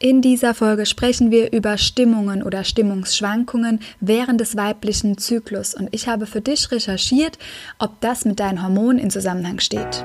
In 0.00 0.22
dieser 0.22 0.54
Folge 0.54 0.86
sprechen 0.86 1.32
wir 1.32 1.52
über 1.52 1.76
Stimmungen 1.76 2.44
oder 2.44 2.62
Stimmungsschwankungen 2.62 3.80
während 3.98 4.40
des 4.40 4.56
weiblichen 4.56 5.18
Zyklus 5.18 5.74
und 5.74 5.88
ich 5.90 6.06
habe 6.06 6.26
für 6.26 6.40
dich 6.40 6.70
recherchiert, 6.70 7.36
ob 7.80 8.00
das 8.00 8.24
mit 8.24 8.38
deinen 8.38 8.62
Hormonen 8.62 9.00
in 9.00 9.10
Zusammenhang 9.10 9.58
steht. 9.58 10.04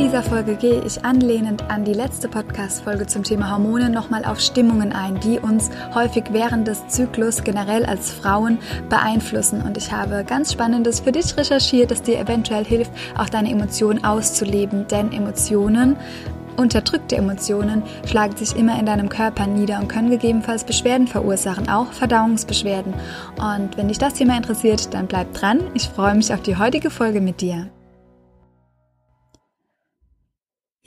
Dieser 0.00 0.22
Folge 0.22 0.56
gehe 0.56 0.82
ich 0.82 1.04
anlehnend 1.04 1.70
an 1.70 1.84
die 1.84 1.92
letzte 1.92 2.26
Podcast-Folge 2.26 3.06
zum 3.06 3.22
Thema 3.22 3.50
Hormone 3.50 3.90
nochmal 3.90 4.24
auf 4.24 4.40
Stimmungen 4.40 4.92
ein, 4.92 5.20
die 5.20 5.38
uns 5.38 5.68
häufig 5.94 6.24
während 6.30 6.66
des 6.66 6.88
Zyklus 6.88 7.44
generell 7.44 7.84
als 7.84 8.10
Frauen 8.10 8.58
beeinflussen. 8.88 9.60
Und 9.60 9.76
ich 9.76 9.92
habe 9.92 10.24
ganz 10.24 10.54
Spannendes 10.54 11.00
für 11.00 11.12
dich 11.12 11.36
recherchiert, 11.36 11.90
das 11.90 12.02
dir 12.02 12.18
eventuell 12.18 12.64
hilft, 12.64 12.90
auch 13.18 13.28
deine 13.28 13.50
Emotionen 13.50 14.02
auszuleben. 14.02 14.86
Denn 14.88 15.12
Emotionen 15.12 15.96
Unterdrückte 16.56 17.16
Emotionen 17.16 17.82
schlagen 18.06 18.36
sich 18.36 18.56
immer 18.56 18.78
in 18.80 18.86
deinem 18.86 19.10
Körper 19.10 19.46
nieder 19.46 19.78
und 19.80 19.88
können 19.88 20.10
gegebenenfalls 20.10 20.64
Beschwerden 20.64 21.08
verursachen, 21.08 21.68
auch 21.68 21.92
Verdauungsbeschwerden. 21.92 22.94
Und 23.36 23.76
wenn 23.76 23.88
dich 23.88 23.98
das 23.98 24.14
Thema 24.14 24.36
interessiert, 24.36 24.92
dann 24.92 25.06
bleib 25.06 25.32
dran. 25.34 25.60
Ich 25.74 25.88
freue 25.88 26.14
mich 26.14 26.32
auf 26.32 26.42
die 26.42 26.56
heutige 26.56 26.90
Folge 26.90 27.20
mit 27.20 27.40
dir. 27.40 27.70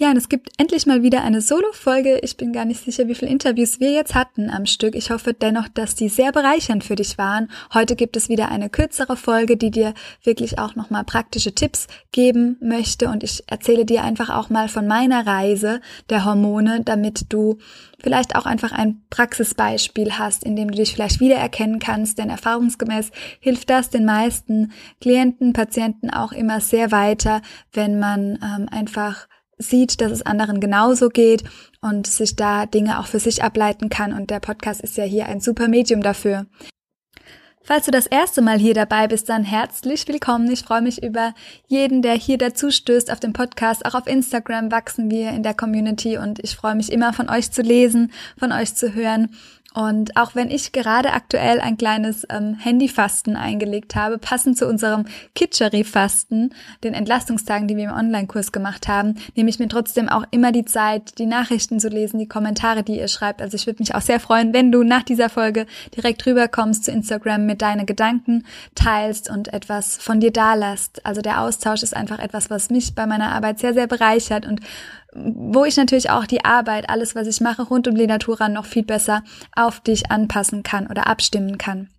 Ja, 0.04 0.10
und 0.10 0.18
es 0.18 0.28
gibt 0.28 0.50
endlich 0.58 0.86
mal 0.86 1.02
wieder 1.02 1.24
eine 1.24 1.40
Solo-Folge. 1.40 2.20
Ich 2.24 2.36
bin 2.36 2.52
gar 2.52 2.66
nicht 2.66 2.84
sicher, 2.84 3.08
wie 3.08 3.16
viele 3.16 3.32
Interviews 3.32 3.80
wir 3.80 3.92
jetzt 3.92 4.16
hatten 4.16 4.50
am 4.50 4.66
Stück. 4.66 4.96
Ich 4.96 5.12
hoffe 5.12 5.34
dennoch, 5.34 5.70
dass 5.70 5.96
die 5.96 6.10
sehr 6.10 6.34
bereichernd 6.34 6.84
für 6.84 6.96
dich 6.96 7.18
waren. 7.18 7.50
Heute 7.74 7.96
gibt 7.96 8.18
es 8.18 8.28
wieder 8.28 8.52
eine 8.52 8.70
kürzere 8.70 9.16
Folge, 9.16 9.56
die 9.56 9.72
dir 9.72 9.94
wirklich 10.22 10.60
auch 10.60 10.76
nochmal 10.76 11.06
praktische 11.06 11.56
Tipps 11.56 11.88
geben 12.12 12.58
möchte. 12.60 13.08
Und 13.08 13.24
ich 13.24 13.46
erzähle 13.48 13.86
dir 13.86 14.04
einfach 14.04 14.30
auch 14.30 14.50
mal 14.50 14.68
von 14.68 14.88
meiner 14.88 15.26
Reise 15.26 15.80
der 16.10 16.26
Hormone, 16.26 16.82
damit 16.84 17.32
du 17.32 17.60
vielleicht 17.98 18.36
auch 18.36 18.46
einfach 18.46 18.74
ein 18.74 19.04
Praxisbeispiel 19.10 20.20
hast, 20.20 20.44
in 20.44 20.58
dem 20.58 20.70
du 20.70 20.80
dich 20.80 20.94
vielleicht 20.94 21.22
wiedererkennen 21.22 21.80
kannst. 21.80 22.18
Denn 22.18 22.30
erfahrungsgemäß 22.30 23.12
hilft 23.40 23.70
das 23.70 23.90
den 23.90 24.04
meisten 24.04 24.74
Klienten, 25.00 25.54
Patienten 25.54 26.10
auch 26.10 26.34
immer 26.34 26.60
sehr 26.60 26.92
weiter, 26.92 27.42
wenn 27.72 28.00
man 28.00 28.38
ähm, 28.44 28.68
einfach 28.70 29.30
sieht, 29.64 30.02
dass 30.02 30.12
es 30.12 30.26
anderen 30.26 30.60
genauso 30.60 31.10
geht 31.10 31.44
und 31.82 32.08
sich 32.08 32.36
da 32.36 32.66
Dinge 32.66 33.00
auch 33.00 33.08
für 33.08 33.20
sich 33.20 33.44
ableiten 33.44 33.90
kann. 33.90 34.14
Und 34.14 34.30
der 34.30 34.40
Podcast 34.40 34.82
ist 34.82 34.98
ja 34.98 35.04
hier 35.04 35.28
ein 35.28 35.42
super 35.42 35.68
Medium 35.68 36.02
dafür. 36.02 36.46
Falls 37.66 37.86
du 37.86 37.92
das 37.92 38.08
erste 38.08 38.42
Mal 38.42 38.60
hier 38.60 38.74
dabei 38.74 39.08
bist, 39.08 39.30
dann 39.30 39.46
herzlich 39.46 40.06
willkommen. 40.10 40.52
Ich 40.52 40.64
freue 40.64 40.82
mich 40.82 41.02
über 41.02 41.34
jeden, 41.68 42.02
der 42.02 42.14
hier 42.14 42.38
dazu 42.38 42.72
stößt 42.72 43.10
auf 43.10 43.22
dem 43.22 43.32
Podcast. 43.32 43.86
Auch 43.86 43.96
auf 43.96 44.06
Instagram 44.06 44.70
wachsen 44.70 45.10
wir 45.10 45.30
in 45.30 45.44
der 45.44 45.54
Community 45.54 46.18
und 46.18 46.40
ich 46.40 46.58
freue 46.58 46.76
mich 46.76 46.92
immer 46.92 47.14
von 47.14 47.30
euch 47.30 47.52
zu 47.52 47.62
lesen, 47.62 48.12
von 48.38 48.52
euch 48.52 48.76
zu 48.76 48.94
hören. 48.94 49.30
Und 49.74 50.16
auch 50.18 50.36
wenn 50.36 50.52
ich 50.52 50.72
gerade 50.72 51.14
aktuell 51.14 51.60
ein 51.60 51.78
kleines 51.78 52.26
ähm, 52.30 52.56
Handyfasten 52.56 53.36
eingelegt 53.36 53.96
habe, 53.96 54.18
passend 54.18 54.58
zu 54.58 54.68
unserem 54.68 55.06
Kitscheri-Fasten, 55.34 56.54
den 56.84 56.94
Entlastungstagen, 56.94 57.68
die 57.68 57.76
wir 57.76 57.86
im 57.86 57.92
Online-Kurs 57.92 58.52
gemacht 58.52 58.88
haben, 58.88 59.16
nehme 59.36 59.50
ich 59.50 59.60
mir 59.60 59.68
trotzdem 59.68 60.10
auch 60.10 60.26
immer 60.32 60.52
die 60.52 60.66
Zeit, 60.66 61.18
die 61.18 61.26
Nachrichten 61.26 61.80
zu 61.80 61.90
lesen, 61.90 62.20
die 62.20 62.28
Kommentare, 62.28 62.84
die 62.84 63.00
ihr 63.00 63.08
schreibt. 63.08 63.42
Also 63.42 63.56
ich 63.56 63.66
würde 63.66 63.82
mich 63.82 63.96
auch 63.96 64.02
sehr 64.02 64.20
freuen, 64.20 64.54
wenn 64.54 64.72
du 64.72 64.84
nach 64.84 65.04
dieser 65.04 65.30
Folge 65.30 65.66
direkt 65.96 66.26
rüberkommst 66.26 66.86
zu 66.86 66.92
Instagram 66.92 67.46
mit 67.46 67.62
deine 67.62 67.86
Gedanken 67.86 68.46
teilst 68.76 69.30
und 69.30 69.54
etwas 69.54 69.98
von 69.98 70.20
dir 70.20 70.32
da 70.32 70.54
lässt. 70.54 71.06
Also 71.06 71.22
der 71.22 71.42
Austausch 71.42 71.82
ist 71.82 71.96
einfach 71.96 72.20
etwas, 72.20 72.50
was 72.50 72.70
mich 72.70 72.94
bei 72.94 73.08
meiner 73.08 73.32
Arbeit 73.32 73.60
sehr, 73.60 73.74
sehr 73.74 73.88
bereichert 73.88 74.46
und 74.46 74.62
wo 75.16 75.66
ich 75.66 75.78
natürlich 75.78 76.10
auch 76.10 76.26
die 76.26 76.44
Arbeit, 76.46 76.90
alles, 76.90 77.16
was 77.16 77.28
ich 77.28 77.42
mache 77.42 77.64
rund 77.64 77.88
um 77.88 77.96
die 77.96 78.08
Natura 78.08 78.50
noch 78.50 78.66
viel 78.66 78.84
besser 78.84 79.24
auf 79.56 79.80
dich 79.80 80.12
anpassen 80.12 80.64
kann 80.64 80.88
oder 80.88 81.08
abstimmen 81.08 81.58
kann. 81.58 81.90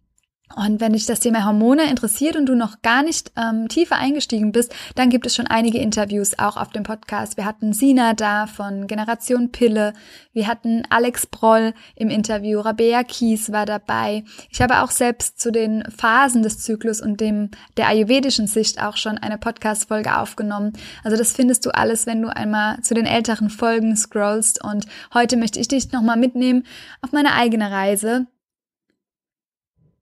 Und 0.57 0.81
wenn 0.81 0.93
dich 0.93 1.07
das 1.07 1.21
Thema 1.21 1.45
Hormone 1.45 1.91
interessiert 1.91 2.37
und 2.37 2.47
du 2.47 2.55
noch 2.55 2.83
gar 2.83 3.03
nicht 3.03 3.33
ähm, 3.37 3.69
tiefer 3.69 3.97
eingestiegen 3.97 4.53
bist, 4.53 4.75
dann 4.95 5.11
gibt 5.11 5.27
es 5.27 5.35
schon 5.35 5.47
einige 5.47 5.79
Interviews 5.79 6.39
auch 6.39 6.57
auf 6.57 6.71
dem 6.71 6.85
Podcast. 6.85 7.37
Wir 7.37 7.45
hatten 7.45 7.73
Sina 7.73 8.15
da 8.15 8.47
von 8.47 8.87
Generation 8.87 9.51
Pille, 9.51 9.93
wir 10.33 10.47
hatten 10.47 10.83
Alex 10.91 11.27
Broll 11.27 11.75
im 11.97 12.09
Interview, 12.09 12.61
Rabea 12.61 13.03
Kies 13.03 13.53
war 13.53 13.67
dabei. 13.67 14.25
Ich 14.51 14.61
habe 14.61 14.83
auch 14.83 14.91
selbst 14.91 15.41
zu 15.41 15.51
den 15.51 15.85
Phasen 15.97 16.43
des 16.43 16.59
Zyklus 16.59 17.01
und 17.01 17.21
dem 17.21 17.51
der 17.77 17.89
ayurvedischen 17.89 18.47
Sicht 18.47 18.81
auch 18.81 18.97
schon 18.97 19.19
eine 19.19 19.39
Podcast-Folge 19.39 20.17
aufgenommen. 20.19 20.73
Also 21.03 21.17
das 21.17 21.33
findest 21.33 21.67
du 21.67 21.71
alles, 21.71 22.07
wenn 22.07 22.23
du 22.23 22.35
einmal 22.35 22.81
zu 22.83 22.95
den 22.95 23.07
älteren 23.07 23.51
Folgen 23.51 23.97
scrollst. 23.97 24.63
Und 24.63 24.87
heute 25.13 25.37
möchte 25.37 25.59
ich 25.59 25.69
dich 25.69 25.93
nochmal 25.93 26.17
mitnehmen 26.17 26.65
auf 27.03 27.13
meine 27.13 27.35
eigene 27.35 27.71
Reise 27.71 28.27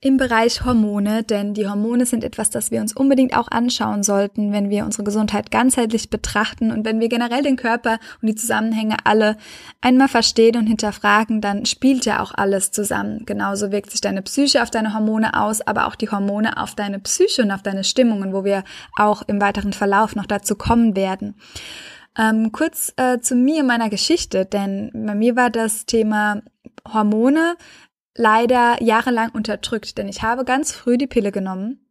im 0.05 0.17
Bereich 0.17 0.65
Hormone, 0.65 1.23
denn 1.23 1.55
die 1.55 1.69
Hormone 1.69 2.07
sind 2.07 2.25
etwas, 2.25 2.51
das 2.51 2.73
wir 2.73 2.81
uns 2.81 2.93
unbedingt 2.93 3.37
auch 3.37 3.47
anschauen 3.49 4.03
sollten, 4.03 4.53
wenn 4.53 4.69
wir 4.69 4.85
unsere 4.85 5.05
Gesundheit 5.05 5.53
ganzheitlich 5.53 6.11
betrachten 6.11 6.73
und 6.73 6.85
wenn 6.85 6.99
wir 6.99 7.09
generell 7.09 7.45
den 7.45 7.55
Körper 7.55 8.01
und 8.21 8.27
die 8.27 8.35
Zusammenhänge 8.35 8.97
alle 9.05 9.37
einmal 9.81 10.09
verstehen 10.09 10.57
und 10.57 10.67
hinterfragen, 10.67 11.41
dann 11.41 11.67
spielt 11.67 12.05
ja 12.05 12.21
auch 12.21 12.35
alles 12.35 12.73
zusammen. 12.73 13.25
Genauso 13.27 13.71
wirkt 13.71 13.93
sich 13.93 14.01
deine 14.01 14.23
Psyche 14.23 14.65
auf 14.65 14.71
deine 14.71 14.93
Hormone 14.93 15.41
aus, 15.41 15.61
aber 15.61 15.87
auch 15.87 15.95
die 15.95 16.11
Hormone 16.11 16.57
auf 16.57 16.75
deine 16.75 16.99
Psyche 16.99 17.43
und 17.43 17.53
auf 17.53 17.63
deine 17.63 17.85
Stimmungen, 17.85 18.33
wo 18.33 18.43
wir 18.43 18.65
auch 18.97 19.23
im 19.29 19.41
weiteren 19.41 19.73
Verlauf 19.73 20.17
noch 20.17 20.27
dazu 20.27 20.57
kommen 20.57 20.97
werden. 20.97 21.37
Ähm, 22.19 22.51
kurz 22.51 22.93
äh, 22.97 23.21
zu 23.21 23.37
mir, 23.37 23.63
meiner 23.63 23.89
Geschichte, 23.89 24.47
denn 24.47 24.91
bei 24.93 25.15
mir 25.15 25.37
war 25.37 25.49
das 25.49 25.87
Thema 25.87 26.43
Hormone 26.93 27.55
leider 28.15 28.83
jahrelang 28.83 29.31
unterdrückt, 29.31 29.99
denn 29.99 30.09
ich 30.09 30.23
habe 30.23 30.45
ganz 30.45 30.73
früh 30.73 30.99
die 30.99 31.07
Pille 31.07 31.33
genommen. 31.33 31.83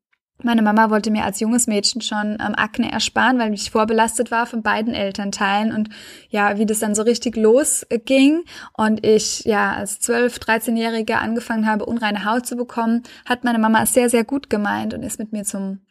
Meine 0.44 0.64
Mama 0.64 0.90
wollte 0.90 1.12
mir 1.12 1.24
als 1.24 1.40
junges 1.40 1.68
Mädchen 1.68 2.02
schon 2.02 2.38
ähm, 2.40 2.56
Akne 2.56 2.92
ersparen, 2.92 3.38
weil 3.38 3.54
ich 3.54 3.70
vorbelastet 3.70 4.32
war 4.32 4.48
von 4.48 4.64
beiden 4.64 4.94
Elternteilen 4.94 5.72
und 5.72 5.90
ja, 6.30 6.58
wie 6.58 6.66
das 6.66 6.80
dann 6.80 6.96
so 6.96 7.04
richtig 7.04 7.36
losging 7.36 8.44
und 8.76 9.06
ich 9.06 9.44
ja 9.44 9.74
als 9.74 10.00
12, 10.00 10.38
13-Jährige 10.38 11.20
angefangen 11.20 11.68
habe, 11.68 11.86
unreine 11.86 12.26
Haut 12.26 12.48
zu 12.48 12.56
bekommen, 12.56 13.04
hat 13.26 13.44
meine 13.44 13.60
Mama 13.60 13.84
es 13.84 13.94
sehr, 13.94 14.10
sehr 14.10 14.24
gut 14.24 14.50
gemeint 14.50 14.94
und 14.94 15.04
ist 15.04 15.20
mit 15.20 15.32
mir 15.32 15.44
zum 15.44 15.82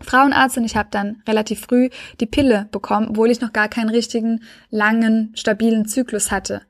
Frauenarzt 0.00 0.56
und 0.56 0.64
ich 0.64 0.76
habe 0.76 0.90
dann 0.92 1.22
relativ 1.26 1.60
früh 1.60 1.90
die 2.20 2.26
Pille 2.26 2.68
bekommen, 2.70 3.08
obwohl 3.10 3.30
ich 3.30 3.40
noch 3.40 3.52
gar 3.52 3.68
keinen 3.68 3.90
richtigen, 3.90 4.42
langen, 4.70 5.32
stabilen 5.34 5.86
Zyklus 5.86 6.30
hatte. 6.30 6.62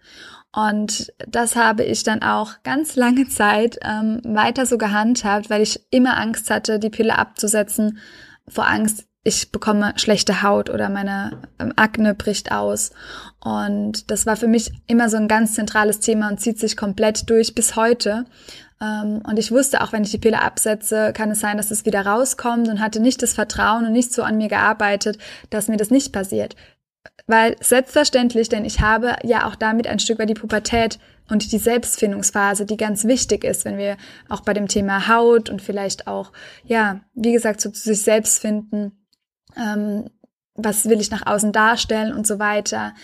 Und 0.54 1.12
das 1.26 1.56
habe 1.56 1.84
ich 1.84 2.02
dann 2.02 2.22
auch 2.22 2.62
ganz 2.62 2.96
lange 2.96 3.28
Zeit 3.28 3.78
ähm, 3.82 4.20
weiter 4.24 4.64
so 4.66 4.78
gehandhabt, 4.78 5.50
weil 5.50 5.62
ich 5.62 5.80
immer 5.90 6.16
Angst 6.18 6.50
hatte, 6.50 6.78
die 6.78 6.90
Pille 6.90 7.18
abzusetzen. 7.18 7.98
Vor 8.48 8.66
Angst, 8.66 9.06
ich 9.24 9.52
bekomme 9.52 9.92
schlechte 9.96 10.42
Haut 10.42 10.70
oder 10.70 10.88
meine 10.88 11.42
ähm, 11.58 11.72
Akne 11.76 12.14
bricht 12.14 12.50
aus. 12.50 12.92
Und 13.40 14.10
das 14.10 14.24
war 14.24 14.36
für 14.36 14.48
mich 14.48 14.72
immer 14.86 15.10
so 15.10 15.18
ein 15.18 15.28
ganz 15.28 15.54
zentrales 15.54 16.00
Thema 16.00 16.28
und 16.28 16.40
zieht 16.40 16.58
sich 16.58 16.76
komplett 16.76 17.28
durch 17.28 17.54
bis 17.54 17.76
heute. 17.76 18.24
Ähm, 18.80 19.20
und 19.28 19.38
ich 19.38 19.50
wusste 19.50 19.82
auch, 19.82 19.92
wenn 19.92 20.04
ich 20.04 20.12
die 20.12 20.18
Pille 20.18 20.40
absetze, 20.40 21.12
kann 21.12 21.30
es 21.30 21.40
sein, 21.40 21.58
dass 21.58 21.70
es 21.70 21.84
wieder 21.84 22.06
rauskommt 22.06 22.68
und 22.68 22.80
hatte 22.80 23.00
nicht 23.00 23.22
das 23.22 23.34
Vertrauen 23.34 23.84
und 23.84 23.92
nicht 23.92 24.14
so 24.14 24.22
an 24.22 24.38
mir 24.38 24.48
gearbeitet, 24.48 25.18
dass 25.50 25.68
mir 25.68 25.76
das 25.76 25.90
nicht 25.90 26.12
passiert. 26.12 26.56
Weil 27.26 27.56
selbstverständlich, 27.60 28.48
denn 28.48 28.64
ich 28.64 28.80
habe 28.80 29.16
ja 29.22 29.46
auch 29.46 29.54
damit 29.54 29.86
ein 29.86 29.98
Stück 29.98 30.18
weit 30.18 30.30
die 30.30 30.34
Pubertät 30.34 30.98
und 31.28 31.52
die 31.52 31.58
Selbstfindungsphase, 31.58 32.64
die 32.64 32.78
ganz 32.78 33.04
wichtig 33.04 33.44
ist, 33.44 33.64
wenn 33.64 33.76
wir 33.76 33.96
auch 34.28 34.40
bei 34.40 34.54
dem 34.54 34.66
Thema 34.66 35.08
Haut 35.08 35.50
und 35.50 35.60
vielleicht 35.60 36.06
auch, 36.06 36.32
ja, 36.64 37.00
wie 37.14 37.32
gesagt, 37.32 37.60
so 37.60 37.70
zu 37.70 37.82
sich 37.82 38.00
selbst 38.00 38.40
finden, 38.40 38.92
ähm, 39.56 40.08
was 40.54 40.88
will 40.88 41.00
ich 41.00 41.10
nach 41.10 41.26
außen 41.26 41.52
darstellen 41.52 42.12
und 42.12 42.26
so 42.26 42.38
weiter. 42.38 42.94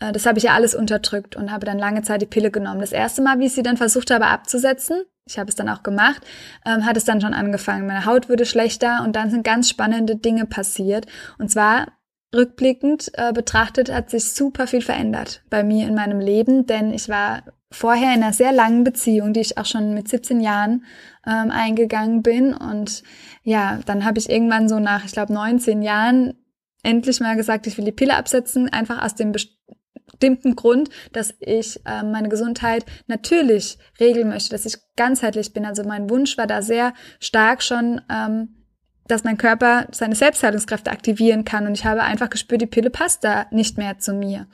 Äh, 0.00 0.12
das 0.12 0.26
habe 0.26 0.38
ich 0.38 0.44
ja 0.44 0.54
alles 0.54 0.74
unterdrückt 0.74 1.36
und 1.36 1.52
habe 1.52 1.66
dann 1.66 1.78
lange 1.78 2.02
Zeit 2.02 2.22
die 2.22 2.26
Pille 2.26 2.50
genommen. 2.50 2.80
Das 2.80 2.92
erste 2.92 3.22
Mal, 3.22 3.38
wie 3.38 3.46
ich 3.46 3.54
sie 3.54 3.62
dann 3.62 3.76
versucht 3.76 4.10
habe 4.10 4.26
abzusetzen, 4.26 5.04
ich 5.26 5.38
habe 5.38 5.48
es 5.48 5.54
dann 5.54 5.68
auch 5.70 5.82
gemacht, 5.82 6.22
ähm, 6.66 6.84
hat 6.84 6.96
es 6.96 7.04
dann 7.04 7.20
schon 7.20 7.32
angefangen. 7.32 7.86
Meine 7.86 8.04
Haut 8.04 8.28
wurde 8.28 8.44
schlechter 8.44 9.02
und 9.04 9.16
dann 9.16 9.30
sind 9.30 9.44
ganz 9.44 9.70
spannende 9.70 10.16
Dinge 10.16 10.44
passiert. 10.44 11.06
Und 11.38 11.50
zwar 11.50 11.86
rückblickend 12.34 13.10
äh, 13.14 13.32
betrachtet 13.32 13.92
hat 13.92 14.10
sich 14.10 14.32
super 14.32 14.66
viel 14.66 14.82
verändert 14.82 15.42
bei 15.50 15.62
mir 15.62 15.86
in 15.86 15.94
meinem 15.94 16.20
Leben, 16.20 16.66
denn 16.66 16.92
ich 16.92 17.08
war 17.08 17.42
vorher 17.74 18.14
in 18.14 18.22
einer 18.22 18.32
sehr 18.32 18.52
langen 18.52 18.84
Beziehung, 18.84 19.32
die 19.32 19.40
ich 19.40 19.58
auch 19.58 19.66
schon 19.66 19.94
mit 19.94 20.08
17 20.08 20.40
Jahren 20.40 20.84
ähm, 21.26 21.50
eingegangen 21.50 22.22
bin. 22.22 22.54
Und 22.54 23.02
ja, 23.42 23.80
dann 23.84 24.04
habe 24.04 24.18
ich 24.18 24.30
irgendwann 24.30 24.68
so 24.68 24.78
nach, 24.78 25.04
ich 25.04 25.12
glaube, 25.12 25.32
19 25.32 25.82
Jahren 25.82 26.34
endlich 26.82 27.20
mal 27.20 27.36
gesagt, 27.36 27.66
ich 27.66 27.76
will 27.76 27.84
die 27.84 27.92
Pille 27.92 28.16
absetzen, 28.16 28.68
einfach 28.68 29.02
aus 29.02 29.14
dem 29.14 29.32
bestimmten 29.32 30.54
Grund, 30.54 30.90
dass 31.12 31.34
ich 31.40 31.80
äh, 31.86 32.02
meine 32.02 32.28
Gesundheit 32.28 32.84
natürlich 33.06 33.78
regeln 33.98 34.28
möchte, 34.28 34.50
dass 34.50 34.66
ich 34.66 34.76
ganzheitlich 34.96 35.52
bin. 35.52 35.64
Also 35.64 35.82
mein 35.82 36.08
Wunsch 36.10 36.38
war 36.38 36.46
da 36.46 36.62
sehr 36.62 36.94
stark 37.18 37.62
schon, 37.62 38.00
ähm, 38.10 38.63
dass 39.06 39.24
mein 39.24 39.36
Körper 39.36 39.86
seine 39.90 40.14
Selbstheilungskräfte 40.14 40.90
aktivieren 40.90 41.44
kann. 41.44 41.66
Und 41.66 41.74
ich 41.74 41.84
habe 41.84 42.02
einfach 42.02 42.30
gespürt, 42.30 42.62
die 42.62 42.66
Pille 42.66 42.90
passt 42.90 43.24
da 43.24 43.46
nicht 43.50 43.78
mehr 43.78 43.98
zu 43.98 44.14
mir. 44.14 44.46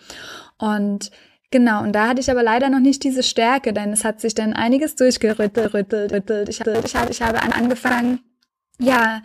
Und 0.58 1.10
Genau, 1.52 1.82
und 1.82 1.92
da 1.92 2.06
hatte 2.06 2.20
ich 2.20 2.30
aber 2.30 2.44
leider 2.44 2.68
noch 2.68 2.78
nicht 2.78 3.02
diese 3.02 3.24
Stärke, 3.24 3.72
denn 3.72 3.92
es 3.92 4.04
hat 4.04 4.20
sich 4.20 4.34
dann 4.34 4.52
einiges 4.52 4.94
durchgerüttelt, 4.94 5.74
rüttelt, 5.74 6.12
rüttelt. 6.12 6.48
Ich, 6.48 6.60
ich, 6.60 6.94
ich 7.10 7.22
habe 7.22 7.42
angefangen, 7.42 8.20
ja, 8.80 9.22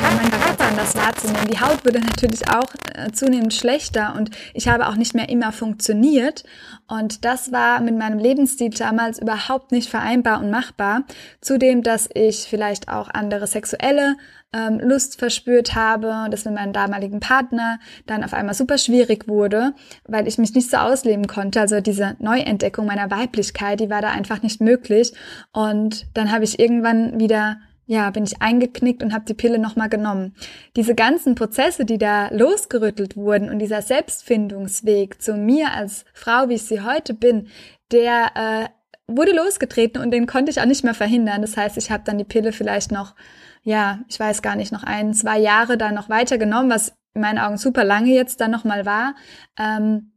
mein 0.00 0.30
Körper 0.30 0.64
anders 0.64 0.96
wahrzunehmen. 0.96 1.46
Die 1.48 1.60
Haut 1.60 1.84
wurde 1.84 2.00
natürlich 2.00 2.48
auch 2.48 2.74
äh, 2.94 3.12
zunehmend 3.12 3.52
schlechter 3.52 4.14
und 4.16 4.30
ich 4.54 4.68
habe 4.68 4.88
auch 4.88 4.96
nicht 4.96 5.14
mehr 5.14 5.28
immer 5.28 5.52
funktioniert. 5.52 6.44
Und 6.88 7.24
das 7.24 7.52
war 7.52 7.80
mit 7.80 7.96
meinem 7.96 8.18
Lebensstil 8.18 8.70
damals 8.70 9.18
überhaupt 9.18 9.72
nicht 9.72 9.88
vereinbar 9.88 10.40
und 10.40 10.50
machbar. 10.50 11.02
Zudem, 11.40 11.82
dass 11.82 12.08
ich 12.14 12.46
vielleicht 12.48 12.88
auch 12.88 13.08
andere 13.12 13.46
sexuelle 13.46 14.16
ähm, 14.54 14.80
Lust 14.80 15.18
verspürt 15.18 15.74
habe, 15.74 16.26
das 16.30 16.44
mit 16.44 16.54
meinem 16.54 16.72
damaligen 16.72 17.20
Partner 17.20 17.78
dann 18.06 18.24
auf 18.24 18.32
einmal 18.32 18.54
super 18.54 18.78
schwierig 18.78 19.28
wurde, 19.28 19.74
weil 20.06 20.26
ich 20.26 20.38
mich 20.38 20.54
nicht 20.54 20.70
so 20.70 20.78
ausleben 20.78 21.26
konnte. 21.26 21.60
Also 21.60 21.80
diese 21.80 22.16
Neuentdeckung 22.20 22.86
meiner 22.86 23.10
Weiblichkeit, 23.10 23.80
die 23.80 23.90
war 23.90 24.00
da 24.00 24.10
einfach 24.10 24.42
nicht 24.42 24.60
möglich. 24.60 25.12
Und 25.52 26.06
dann 26.14 26.32
habe 26.32 26.44
ich 26.44 26.58
irgendwann 26.58 27.18
wieder 27.18 27.58
ja, 27.86 28.10
bin 28.10 28.24
ich 28.24 28.40
eingeknickt 28.40 29.02
und 29.02 29.12
habe 29.12 29.24
die 29.26 29.34
Pille 29.34 29.58
nochmal 29.58 29.88
genommen. 29.88 30.34
Diese 30.76 30.94
ganzen 30.94 31.34
Prozesse, 31.34 31.84
die 31.84 31.98
da 31.98 32.28
losgerüttelt 32.28 33.16
wurden 33.16 33.50
und 33.50 33.58
dieser 33.58 33.82
Selbstfindungsweg 33.82 35.20
zu 35.20 35.34
mir 35.34 35.72
als 35.72 36.04
Frau, 36.14 36.48
wie 36.48 36.54
ich 36.54 36.64
sie 36.64 36.80
heute 36.80 37.14
bin, 37.14 37.48
der 37.92 38.30
äh, 38.34 38.68
wurde 39.06 39.32
losgetreten 39.32 40.00
und 40.00 40.10
den 40.10 40.26
konnte 40.26 40.50
ich 40.50 40.60
auch 40.60 40.66
nicht 40.66 40.84
mehr 40.84 40.94
verhindern. 40.94 41.42
Das 41.42 41.56
heißt, 41.56 41.76
ich 41.76 41.90
habe 41.90 42.04
dann 42.04 42.18
die 42.18 42.24
Pille 42.24 42.52
vielleicht 42.52 42.90
noch, 42.90 43.14
ja, 43.62 44.00
ich 44.08 44.18
weiß 44.18 44.40
gar 44.40 44.56
nicht, 44.56 44.72
noch 44.72 44.84
ein, 44.84 45.12
zwei 45.12 45.38
Jahre 45.38 45.76
da 45.76 45.92
noch 45.92 46.08
weiter 46.08 46.38
genommen, 46.38 46.70
was 46.70 46.94
in 47.12 47.20
meinen 47.20 47.38
Augen 47.38 47.58
super 47.58 47.84
lange 47.84 48.12
jetzt 48.12 48.40
dann 48.40 48.50
nochmal 48.50 48.86
war. 48.86 49.14
Ähm, 49.58 50.12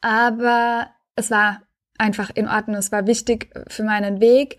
aber 0.00 0.90
es 1.14 1.30
war 1.30 1.62
einfach 1.98 2.30
in 2.34 2.48
Ordnung. 2.48 2.76
Es 2.76 2.92
war 2.92 3.06
wichtig 3.06 3.50
für 3.68 3.84
meinen 3.84 4.20
Weg. 4.20 4.56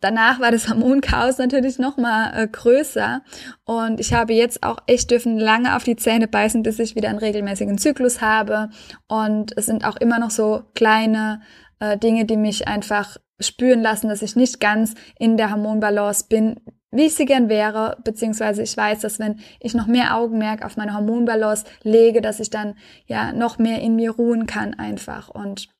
Danach 0.00 0.40
war 0.40 0.50
das 0.50 0.68
Hormonchaos 0.68 1.38
natürlich 1.38 1.78
noch 1.78 1.96
mal 1.96 2.32
äh, 2.34 2.46
größer. 2.46 3.22
Und 3.64 4.00
ich 4.00 4.12
habe 4.12 4.34
jetzt 4.34 4.62
auch 4.62 4.78
echt 4.86 5.10
dürfen 5.10 5.38
lange 5.38 5.76
auf 5.76 5.84
die 5.84 5.96
Zähne 5.96 6.28
beißen, 6.28 6.62
bis 6.62 6.78
ich 6.78 6.94
wieder 6.94 7.08
einen 7.08 7.18
regelmäßigen 7.18 7.78
Zyklus 7.78 8.20
habe. 8.20 8.70
Und 9.08 9.56
es 9.56 9.66
sind 9.66 9.84
auch 9.84 9.96
immer 9.96 10.18
noch 10.18 10.30
so 10.30 10.62
kleine 10.74 11.40
äh, 11.80 11.96
Dinge, 11.96 12.26
die 12.26 12.36
mich 12.36 12.68
einfach 12.68 13.16
spüren 13.40 13.82
lassen, 13.82 14.08
dass 14.08 14.22
ich 14.22 14.36
nicht 14.36 14.60
ganz 14.60 14.94
in 15.18 15.36
der 15.36 15.50
Hormonbalance 15.50 16.26
bin, 16.28 16.60
wie 16.90 17.06
ich 17.06 17.14
sie 17.14 17.24
gern 17.24 17.48
wäre, 17.48 17.96
beziehungsweise 18.04 18.62
ich 18.62 18.76
weiß, 18.76 19.00
dass 19.00 19.18
wenn 19.18 19.40
ich 19.58 19.74
noch 19.74 19.86
mehr 19.86 20.16
Augenmerk 20.16 20.64
auf 20.64 20.76
meine 20.76 20.94
Hormonbalance 20.94 21.64
lege, 21.82 22.20
dass 22.20 22.38
ich 22.38 22.50
dann 22.50 22.76
ja 23.06 23.32
noch 23.32 23.58
mehr 23.58 23.80
in 23.80 23.96
mir 23.96 24.12
ruhen 24.12 24.46
kann 24.46 24.74
einfach. 24.74 25.28
Und 25.28 25.73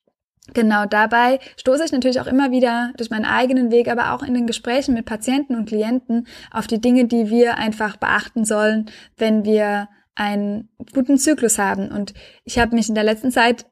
Genau 0.52 0.84
dabei 0.84 1.38
stoße 1.56 1.84
ich 1.86 1.92
natürlich 1.92 2.20
auch 2.20 2.26
immer 2.26 2.50
wieder 2.50 2.92
durch 2.98 3.08
meinen 3.08 3.24
eigenen 3.24 3.70
Weg, 3.70 3.88
aber 3.88 4.12
auch 4.12 4.22
in 4.22 4.34
den 4.34 4.46
Gesprächen 4.46 4.92
mit 4.92 5.06
Patienten 5.06 5.54
und 5.54 5.66
Klienten 5.66 6.26
auf 6.50 6.66
die 6.66 6.80
Dinge, 6.80 7.06
die 7.06 7.30
wir 7.30 7.56
einfach 7.56 7.96
beachten 7.96 8.44
sollen, 8.44 8.90
wenn 9.16 9.44
wir 9.44 9.88
einen 10.14 10.68
guten 10.92 11.16
Zyklus 11.16 11.58
haben. 11.58 11.90
Und 11.90 12.12
ich 12.44 12.58
habe 12.58 12.74
mich 12.74 12.90
in 12.90 12.94
der 12.94 13.04
letzten 13.04 13.30
Zeit 13.30 13.64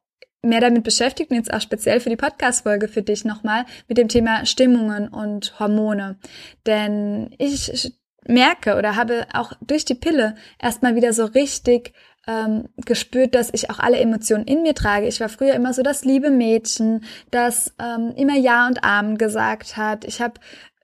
mehr 0.42 0.60
damit 0.60 0.82
beschäftigt 0.82 1.30
und 1.30 1.36
jetzt 1.36 1.52
auch 1.52 1.60
speziell 1.60 2.00
für 2.00 2.10
die 2.10 2.16
Podcast-Folge 2.16 2.88
für 2.88 3.02
dich 3.02 3.24
nochmal 3.24 3.64
mit 3.86 3.98
dem 3.98 4.08
Thema 4.08 4.44
Stimmungen 4.46 5.08
und 5.08 5.58
Hormone. 5.60 6.18
Denn 6.66 7.34
ich 7.38 7.92
merke 8.26 8.76
oder 8.76 8.96
habe 8.96 9.26
auch 9.34 9.52
durch 9.60 9.84
die 9.84 9.94
Pille 9.94 10.34
erstmal 10.58 10.94
wieder 10.94 11.12
so 11.12 11.24
richtig 11.26 11.92
ähm, 12.26 12.68
gespürt, 12.76 13.34
dass 13.34 13.50
ich 13.52 13.70
auch 13.70 13.78
alle 13.78 13.98
Emotionen 13.98 14.44
in 14.44 14.62
mir 14.62 14.74
trage. 14.74 15.06
Ich 15.06 15.20
war 15.20 15.28
früher 15.28 15.54
immer 15.54 15.72
so 15.74 15.82
das 15.82 16.04
liebe 16.04 16.30
Mädchen, 16.30 17.04
das 17.30 17.74
ähm, 17.80 18.12
immer 18.16 18.36
Ja 18.36 18.66
und 18.66 18.84
Amen 18.84 19.18
gesagt 19.18 19.76
hat. 19.76 20.04
Ich 20.04 20.20
habe 20.20 20.34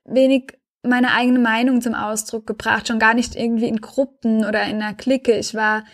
wenig 0.05 0.58
meine 0.82 1.12
eigene 1.12 1.38
Meinung 1.38 1.81
zum 1.81 1.94
Ausdruck 1.94 2.46
gebracht, 2.46 2.88
schon 2.88 2.99
gar 2.99 3.14
nicht 3.14 3.37
irgendwie 3.37 3.69
in 3.69 3.81
Gruppen 3.81 4.44
oder 4.44 4.62
in 4.64 4.82
einer 4.82 4.94
Clique. 4.94 5.37
Ich 5.37 5.55
war 5.55 5.85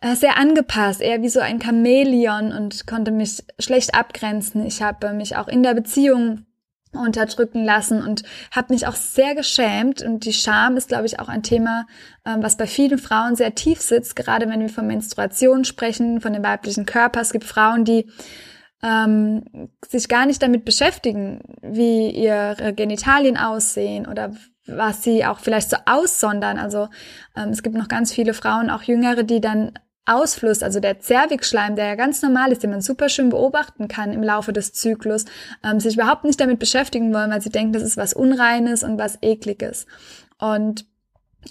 äh, 0.00 0.14
sehr 0.14 0.36
angepasst, 0.36 1.00
eher 1.00 1.22
wie 1.22 1.28
so 1.28 1.40
ein 1.40 1.60
Chamäleon 1.60 2.52
und 2.52 2.86
konnte 2.86 3.10
mich 3.10 3.44
schlecht 3.58 3.94
abgrenzen. 3.94 4.64
Ich 4.66 4.82
habe 4.82 5.12
mich 5.12 5.36
auch 5.36 5.48
in 5.48 5.62
der 5.62 5.74
Beziehung 5.74 6.46
unterdrücken 6.96 7.64
lassen 7.64 8.02
und 8.02 8.22
habe 8.50 8.72
mich 8.72 8.86
auch 8.86 8.94
sehr 8.94 9.34
geschämt. 9.34 10.02
Und 10.02 10.24
die 10.24 10.32
Scham 10.32 10.76
ist, 10.76 10.88
glaube 10.88 11.06
ich, 11.06 11.20
auch 11.20 11.28
ein 11.28 11.42
Thema, 11.42 11.86
ähm, 12.24 12.42
was 12.42 12.56
bei 12.56 12.66
vielen 12.66 12.98
Frauen 12.98 13.36
sehr 13.36 13.54
tief 13.54 13.80
sitzt, 13.80 14.16
gerade 14.16 14.48
wenn 14.48 14.60
wir 14.60 14.68
von 14.68 14.86
Menstruation 14.86 15.64
sprechen, 15.64 16.20
von 16.20 16.32
dem 16.32 16.42
weiblichen 16.42 16.86
Körper. 16.86 17.20
Es 17.20 17.32
gibt 17.32 17.44
Frauen, 17.44 17.84
die 17.84 18.10
ähm, 18.82 19.70
sich 19.86 20.08
gar 20.08 20.26
nicht 20.26 20.42
damit 20.42 20.64
beschäftigen, 20.64 21.40
wie 21.62 22.10
ihre 22.10 22.74
Genitalien 22.74 23.36
aussehen 23.36 24.06
oder 24.06 24.32
was 24.66 25.02
sie 25.02 25.24
auch 25.24 25.38
vielleicht 25.38 25.70
so 25.70 25.76
aussondern. 25.86 26.58
Also 26.58 26.88
ähm, 27.36 27.50
es 27.50 27.62
gibt 27.62 27.76
noch 27.76 27.88
ganz 27.88 28.12
viele 28.12 28.34
Frauen, 28.34 28.70
auch 28.70 28.82
jüngere, 28.82 29.22
die 29.22 29.40
dann 29.40 29.72
Ausfluss, 30.06 30.62
also 30.62 30.80
der 30.80 31.00
Zervixschleim, 31.00 31.76
der 31.76 31.86
ja 31.86 31.94
ganz 31.94 32.20
normal 32.22 32.52
ist, 32.52 32.62
den 32.62 32.70
man 32.70 32.82
super 32.82 33.08
schön 33.08 33.30
beobachten 33.30 33.88
kann 33.88 34.12
im 34.12 34.22
Laufe 34.22 34.52
des 34.52 34.72
Zyklus, 34.72 35.24
ähm, 35.62 35.80
sich 35.80 35.94
überhaupt 35.94 36.24
nicht 36.24 36.40
damit 36.40 36.58
beschäftigen 36.58 37.12
wollen, 37.14 37.30
weil 37.30 37.40
sie 37.40 37.50
denken, 37.50 37.72
das 37.72 37.82
ist 37.82 37.96
was 37.96 38.12
Unreines 38.12 38.82
und 38.82 38.98
was 38.98 39.18
Ekliges. 39.22 39.86
Und 40.38 40.86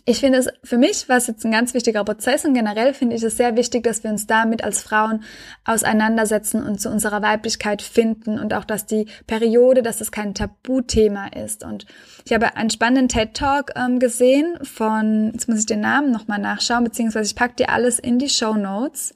ich 0.06 0.20
finde 0.20 0.40
es 0.40 0.48
für 0.64 0.78
mich 0.78 1.08
was 1.10 1.28
jetzt 1.28 1.46
ein 1.46 1.52
ganz 1.52 1.74
wichtiger 1.74 2.04
Prozess 2.04 2.46
und 2.46 2.54
generell 2.54 2.94
finde 2.94 3.16
ich 3.16 3.24
es 3.24 3.38
sehr 3.38 3.56
wichtig, 3.56 3.84
dass 3.84 4.04
wir 4.04 4.12
uns 4.12 4.28
damit 4.28 4.64
als 4.64 4.82
Frauen 4.82 5.24
auseinandersetzen 5.66 6.64
und 6.64 6.80
zu 6.82 6.90
unserer 6.90 7.22
Weiblichkeit 7.22 7.82
finden 7.82 8.40
und 8.40 8.54
auch, 8.54 8.66
dass 8.66 8.86
die 8.86 9.08
Periode, 9.28 9.82
dass 9.82 10.02
es 10.02 10.12
kein 10.12 10.34
Tabuthema 10.34 11.28
ist. 11.28 11.64
Und 11.64 11.86
ich 12.26 12.34
habe 12.34 12.56
einen 12.56 12.70
spannenden 12.70 13.08
TED 13.08 13.34
Talk 13.34 13.72
ähm, 13.76 14.00
gesehen 14.00 14.58
von, 14.64 15.32
jetzt 15.34 15.48
muss 15.48 15.60
ich 15.60 15.66
den 15.66 15.82
Namen 15.82 16.12
nochmal 16.12 16.40
nachschauen, 16.40 16.84
beziehungsweise 16.84 17.26
ich 17.26 17.36
packe 17.36 17.56
dir 17.56 17.70
alles 17.70 18.00
in 18.00 18.20
die 18.20 18.30
Show 18.30 18.56
Notes. 18.56 19.16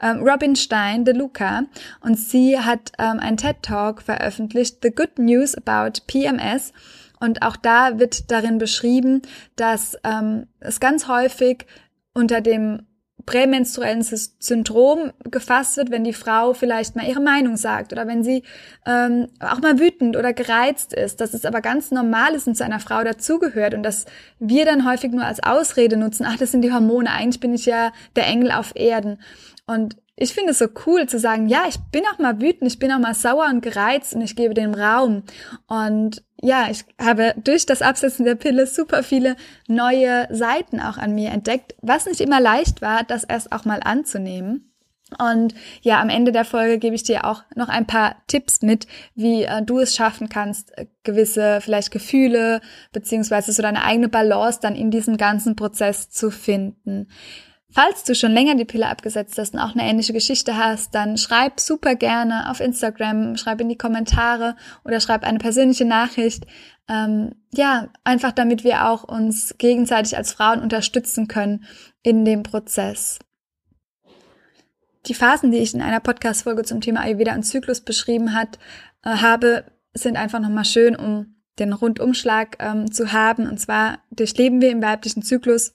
Ähm, 0.00 0.22
Robin 0.22 0.56
Stein, 0.56 1.06
De 1.06 1.14
Luca, 1.14 1.62
und 2.00 2.18
sie 2.18 2.58
hat 2.58 2.92
ähm, 2.98 3.18
einen 3.18 3.38
TED 3.38 3.62
Talk 3.62 4.02
veröffentlicht, 4.02 4.78
The 4.82 4.90
Good 4.90 5.18
News 5.18 5.54
About 5.54 6.02
PMS. 6.06 6.72
Und 7.20 7.42
auch 7.42 7.56
da 7.56 7.98
wird 7.98 8.30
darin 8.30 8.58
beschrieben, 8.58 9.22
dass 9.56 9.96
ähm, 10.04 10.46
es 10.60 10.80
ganz 10.80 11.08
häufig 11.08 11.66
unter 12.14 12.40
dem 12.40 12.86
prämenstruellen 13.26 14.02
Syndrom 14.02 15.12
gefasst 15.24 15.76
wird, 15.76 15.90
wenn 15.90 16.04
die 16.04 16.12
Frau 16.12 16.54
vielleicht 16.54 16.94
mal 16.94 17.06
ihre 17.06 17.20
Meinung 17.20 17.56
sagt 17.56 17.92
oder 17.92 18.06
wenn 18.06 18.22
sie 18.22 18.44
ähm, 18.86 19.26
auch 19.40 19.60
mal 19.60 19.80
wütend 19.80 20.16
oder 20.16 20.32
gereizt 20.32 20.92
ist, 20.92 21.20
dass 21.20 21.34
es 21.34 21.44
aber 21.44 21.60
ganz 21.60 21.90
normal 21.90 22.34
ist 22.34 22.46
und 22.46 22.56
zu 22.56 22.64
einer 22.64 22.78
Frau 22.78 23.02
dazugehört 23.02 23.74
und 23.74 23.82
dass 23.82 24.06
wir 24.38 24.64
dann 24.64 24.88
häufig 24.88 25.10
nur 25.10 25.24
als 25.24 25.42
Ausrede 25.42 25.96
nutzen, 25.96 26.24
ach, 26.26 26.36
das 26.36 26.52
sind 26.52 26.62
die 26.62 26.72
Hormone, 26.72 27.10
eigentlich 27.10 27.40
bin 27.40 27.52
ich 27.52 27.66
ja 27.66 27.90
der 28.14 28.26
Engel 28.28 28.52
auf 28.52 28.72
Erden. 28.76 29.18
Und 29.66 29.96
ich 30.16 30.32
finde 30.32 30.52
es 30.52 30.58
so 30.58 30.66
cool 30.86 31.06
zu 31.06 31.18
sagen, 31.18 31.46
ja, 31.46 31.64
ich 31.68 31.78
bin 31.92 32.02
auch 32.12 32.18
mal 32.18 32.40
wütend, 32.40 32.70
ich 32.70 32.78
bin 32.78 32.90
auch 32.90 32.98
mal 32.98 33.14
sauer 33.14 33.46
und 33.50 33.60
gereizt 33.60 34.14
und 34.14 34.22
ich 34.22 34.34
gebe 34.34 34.54
dem 34.54 34.72
Raum. 34.72 35.24
Und 35.66 36.24
ja, 36.40 36.68
ich 36.70 36.84
habe 36.98 37.34
durch 37.36 37.66
das 37.66 37.82
Absetzen 37.82 38.24
der 38.24 38.34
Pille 38.34 38.66
super 38.66 39.02
viele 39.02 39.36
neue 39.68 40.26
Seiten 40.34 40.80
auch 40.80 40.96
an 40.96 41.14
mir 41.14 41.30
entdeckt, 41.30 41.74
was 41.82 42.06
nicht 42.06 42.22
immer 42.22 42.40
leicht 42.40 42.80
war, 42.80 43.04
das 43.04 43.24
erst 43.24 43.52
auch 43.52 43.66
mal 43.66 43.80
anzunehmen. 43.82 44.72
Und 45.18 45.54
ja, 45.82 46.00
am 46.00 46.08
Ende 46.08 46.32
der 46.32 46.44
Folge 46.44 46.78
gebe 46.78 46.96
ich 46.96 47.04
dir 47.04 47.26
auch 47.26 47.44
noch 47.54 47.68
ein 47.68 47.86
paar 47.86 48.16
Tipps 48.26 48.62
mit, 48.62 48.88
wie 49.14 49.44
äh, 49.44 49.62
du 49.62 49.78
es 49.78 49.94
schaffen 49.94 50.28
kannst, 50.28 50.76
äh, 50.76 50.86
gewisse 51.04 51.60
vielleicht 51.60 51.92
Gefühle 51.92 52.60
beziehungsweise 52.92 53.52
so 53.52 53.62
deine 53.62 53.84
eigene 53.84 54.08
Balance 54.08 54.58
dann 54.60 54.74
in 54.74 54.90
diesem 54.90 55.16
ganzen 55.16 55.54
Prozess 55.54 56.10
zu 56.10 56.32
finden. 56.32 57.06
Falls 57.72 58.04
du 58.04 58.14
schon 58.14 58.32
länger 58.32 58.54
die 58.54 58.64
Pille 58.64 58.86
abgesetzt 58.86 59.36
hast 59.38 59.54
und 59.54 59.60
auch 59.60 59.74
eine 59.74 59.82
ähnliche 59.82 60.12
Geschichte 60.12 60.56
hast, 60.56 60.94
dann 60.94 61.18
schreib 61.18 61.58
super 61.58 61.96
gerne 61.96 62.50
auf 62.50 62.60
Instagram, 62.60 63.36
schreib 63.36 63.60
in 63.60 63.68
die 63.68 63.76
Kommentare 63.76 64.56
oder 64.84 65.00
schreib 65.00 65.24
eine 65.24 65.38
persönliche 65.38 65.84
Nachricht. 65.84 66.46
Ähm, 66.88 67.34
ja, 67.52 67.88
einfach 68.04 68.32
damit 68.32 68.62
wir 68.62 68.88
auch 68.88 69.02
uns 69.02 69.56
gegenseitig 69.58 70.16
als 70.16 70.32
Frauen 70.32 70.60
unterstützen 70.60 71.26
können 71.26 71.64
in 72.02 72.24
dem 72.24 72.44
Prozess. 72.44 73.18
Die 75.06 75.14
Phasen, 75.14 75.50
die 75.50 75.58
ich 75.58 75.74
in 75.74 75.82
einer 75.82 76.00
Podcast-Folge 76.00 76.62
zum 76.64 76.80
Thema 76.80 77.00
Ayurveda 77.00 77.34
und 77.34 77.42
Zyklus 77.42 77.80
beschrieben 77.80 78.32
hat, 78.32 78.58
äh, 79.04 79.10
habe, 79.10 79.64
sind 79.92 80.16
einfach 80.16 80.40
nochmal 80.40 80.64
schön, 80.64 80.94
um 80.94 81.36
den 81.58 81.72
Rundumschlag 81.72 82.56
ähm, 82.60 82.92
zu 82.92 83.12
haben. 83.12 83.48
Und 83.48 83.58
zwar 83.58 83.98
durchleben 84.10 84.60
wir 84.60 84.70
im 84.70 84.82
weiblichen 84.82 85.22
Zyklus 85.22 85.74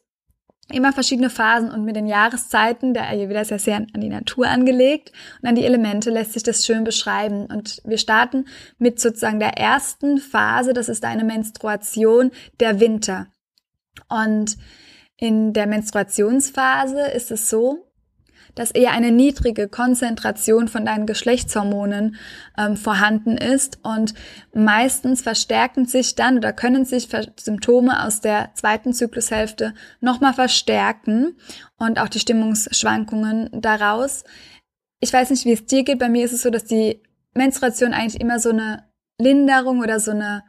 immer 0.71 0.93
verschiedene 0.93 1.29
Phasen 1.29 1.71
und 1.71 1.85
mit 1.85 1.95
den 1.95 2.07
Jahreszeiten, 2.07 2.93
der 2.93 3.07
Ayurveda 3.07 3.41
ist 3.41 3.51
ja 3.51 3.59
sehr 3.59 3.77
an 3.77 4.01
die 4.01 4.09
Natur 4.09 4.47
angelegt 4.47 5.11
und 5.41 5.49
an 5.49 5.55
die 5.55 5.65
Elemente 5.65 6.09
lässt 6.09 6.33
sich 6.33 6.43
das 6.43 6.65
schön 6.65 6.83
beschreiben. 6.83 7.45
Und 7.45 7.81
wir 7.85 7.97
starten 7.97 8.45
mit 8.77 8.99
sozusagen 8.99 9.39
der 9.39 9.57
ersten 9.57 10.17
Phase, 10.17 10.73
das 10.73 10.89
ist 10.89 11.05
eine 11.05 11.23
Menstruation, 11.23 12.31
der 12.59 12.79
Winter. 12.79 13.27
Und 14.09 14.57
in 15.17 15.53
der 15.53 15.67
Menstruationsphase 15.67 17.01
ist 17.11 17.31
es 17.31 17.49
so, 17.49 17.90
dass 18.55 18.71
eher 18.71 18.91
eine 18.91 19.11
niedrige 19.11 19.67
Konzentration 19.67 20.67
von 20.67 20.85
deinen 20.85 21.05
Geschlechtshormonen 21.05 22.15
ähm, 22.57 22.77
vorhanden 22.77 23.37
ist 23.37 23.79
und 23.83 24.13
meistens 24.53 25.21
verstärken 25.21 25.85
sich 25.85 26.15
dann 26.15 26.37
oder 26.37 26.53
können 26.53 26.85
sich 26.85 27.07
Symptome 27.39 28.03
aus 28.03 28.21
der 28.21 28.51
zweiten 28.53 28.93
Zyklushälfte 28.93 29.73
nochmal 29.99 30.33
verstärken 30.33 31.35
und 31.77 31.99
auch 31.99 32.09
die 32.09 32.19
Stimmungsschwankungen 32.19 33.49
daraus. 33.53 34.23
Ich 34.99 35.11
weiß 35.11 35.29
nicht, 35.31 35.45
wie 35.45 35.53
es 35.53 35.65
dir 35.65 35.83
geht. 35.83 35.99
Bei 35.99 36.09
mir 36.09 36.25
ist 36.25 36.33
es 36.33 36.43
so, 36.43 36.49
dass 36.49 36.65
die 36.65 37.01
Menstruation 37.33 37.93
eigentlich 37.93 38.21
immer 38.21 38.39
so 38.39 38.49
eine 38.49 38.83
Linderung 39.17 39.79
oder 39.79 39.99
so 39.99 40.11
eine 40.11 40.43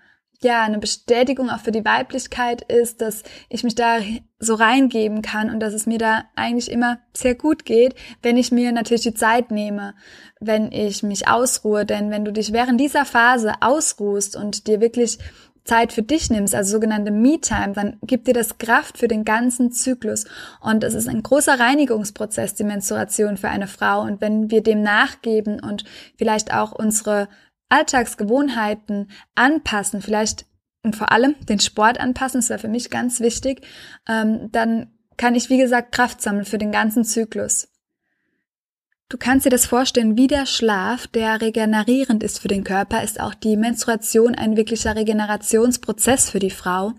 ja, 0.44 0.62
eine 0.62 0.78
Bestätigung 0.78 1.50
auch 1.50 1.60
für 1.60 1.72
die 1.72 1.84
Weiblichkeit 1.84 2.62
ist, 2.62 3.00
dass 3.00 3.22
ich 3.48 3.64
mich 3.64 3.74
da 3.74 3.98
so 4.38 4.54
reingeben 4.54 5.22
kann 5.22 5.50
und 5.50 5.60
dass 5.60 5.74
es 5.74 5.86
mir 5.86 5.98
da 5.98 6.24
eigentlich 6.34 6.70
immer 6.70 6.98
sehr 7.14 7.34
gut 7.34 7.64
geht, 7.64 7.94
wenn 8.22 8.36
ich 8.36 8.50
mir 8.50 8.72
natürlich 8.72 9.02
die 9.02 9.14
Zeit 9.14 9.50
nehme, 9.50 9.94
wenn 10.40 10.72
ich 10.72 11.02
mich 11.02 11.28
ausruhe. 11.28 11.86
Denn 11.86 12.10
wenn 12.10 12.24
du 12.24 12.32
dich 12.32 12.52
während 12.52 12.80
dieser 12.80 13.04
Phase 13.04 13.54
ausruhst 13.60 14.36
und 14.36 14.66
dir 14.66 14.80
wirklich 14.80 15.18
Zeit 15.64 15.92
für 15.92 16.02
dich 16.02 16.28
nimmst, 16.28 16.54
also 16.54 16.72
sogenannte 16.72 17.12
Me-Time, 17.12 17.72
dann 17.74 17.96
gibt 18.02 18.26
dir 18.26 18.34
das 18.34 18.58
Kraft 18.58 18.98
für 18.98 19.06
den 19.08 19.24
ganzen 19.24 19.70
Zyklus. 19.70 20.24
Und 20.60 20.82
es 20.82 20.94
ist 20.94 21.08
ein 21.08 21.22
großer 21.22 21.58
Reinigungsprozess, 21.58 22.54
die 22.54 22.64
Menstruation 22.64 23.36
für 23.36 23.48
eine 23.48 23.68
Frau. 23.68 24.02
Und 24.02 24.20
wenn 24.20 24.50
wir 24.50 24.62
dem 24.62 24.82
nachgeben 24.82 25.60
und 25.60 25.84
vielleicht 26.16 26.52
auch 26.52 26.72
unsere 26.72 27.28
Alltagsgewohnheiten 27.72 29.10
anpassen, 29.34 30.02
vielleicht 30.02 30.46
und 30.84 30.96
vor 30.96 31.12
allem 31.12 31.34
den 31.48 31.60
Sport 31.60 32.00
anpassen, 32.00 32.40
das 32.40 32.48
wäre 32.48 32.58
für 32.58 32.68
mich 32.68 32.90
ganz 32.90 33.20
wichtig, 33.20 33.66
ähm, 34.08 34.50
dann 34.50 34.92
kann 35.16 35.34
ich, 35.34 35.48
wie 35.48 35.58
gesagt, 35.58 35.92
Kraft 35.92 36.20
sammeln 36.20 36.44
für 36.44 36.58
den 36.58 36.72
ganzen 36.72 37.04
Zyklus. 37.04 37.68
Du 39.08 39.18
kannst 39.18 39.44
dir 39.44 39.50
das 39.50 39.66
vorstellen, 39.66 40.16
wie 40.16 40.26
der 40.26 40.46
Schlaf, 40.46 41.06
der 41.06 41.40
regenerierend 41.40 42.22
ist 42.22 42.40
für 42.40 42.48
den 42.48 42.64
Körper, 42.64 43.02
ist 43.02 43.20
auch 43.20 43.34
die 43.34 43.56
Menstruation 43.56 44.34
ein 44.34 44.56
wirklicher 44.56 44.96
Regenerationsprozess 44.96 46.30
für 46.30 46.38
die 46.38 46.50
Frau. 46.50 46.94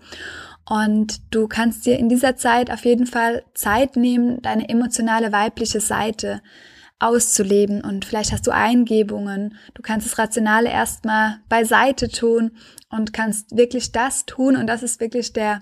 Und 0.64 1.34
du 1.34 1.48
kannst 1.48 1.84
dir 1.84 1.98
in 1.98 2.08
dieser 2.08 2.36
Zeit 2.36 2.70
auf 2.70 2.84
jeden 2.84 3.06
Fall 3.06 3.44
Zeit 3.52 3.96
nehmen, 3.96 4.40
deine 4.42 4.68
emotionale 4.68 5.32
weibliche 5.32 5.80
Seite 5.80 6.40
auszuleben 6.98 7.82
und 7.82 8.04
vielleicht 8.04 8.32
hast 8.32 8.46
du 8.46 8.50
Eingebungen. 8.52 9.56
Du 9.74 9.82
kannst 9.82 10.06
das 10.06 10.18
Rationale 10.18 10.70
erstmal 10.70 11.40
beiseite 11.48 12.08
tun 12.08 12.52
und 12.90 13.12
kannst 13.12 13.56
wirklich 13.56 13.92
das 13.92 14.26
tun 14.26 14.56
und 14.56 14.66
das 14.66 14.82
ist 14.82 15.00
wirklich 15.00 15.32
der 15.32 15.60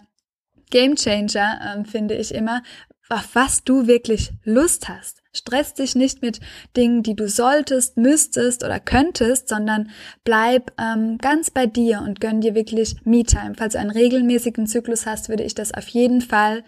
Game 0.70 0.96
Changer, 0.96 1.74
ähm, 1.74 1.84
finde 1.84 2.14
ich 2.14 2.34
immer, 2.34 2.62
auf 3.08 3.28
was 3.34 3.62
du 3.62 3.86
wirklich 3.86 4.32
Lust 4.42 4.88
hast. 4.88 5.22
Stress 5.34 5.74
dich 5.74 5.94
nicht 5.94 6.22
mit 6.22 6.40
Dingen, 6.76 7.02
die 7.02 7.14
du 7.14 7.28
solltest, 7.28 7.96
müsstest 7.96 8.64
oder 8.64 8.80
könntest, 8.80 9.48
sondern 9.48 9.90
bleib 10.24 10.72
ähm, 10.80 11.18
ganz 11.18 11.50
bei 11.50 11.66
dir 11.66 12.02
und 12.02 12.20
gönn 12.20 12.40
dir 12.40 12.54
wirklich 12.54 12.96
Me-Time. 13.04 13.54
Falls 13.56 13.74
du 13.74 13.78
einen 13.78 13.90
regelmäßigen 13.90 14.66
Zyklus 14.66 15.06
hast, 15.06 15.28
würde 15.28 15.42
ich 15.42 15.54
das 15.54 15.72
auf 15.72 15.88
jeden 15.88 16.20
Fall 16.20 16.64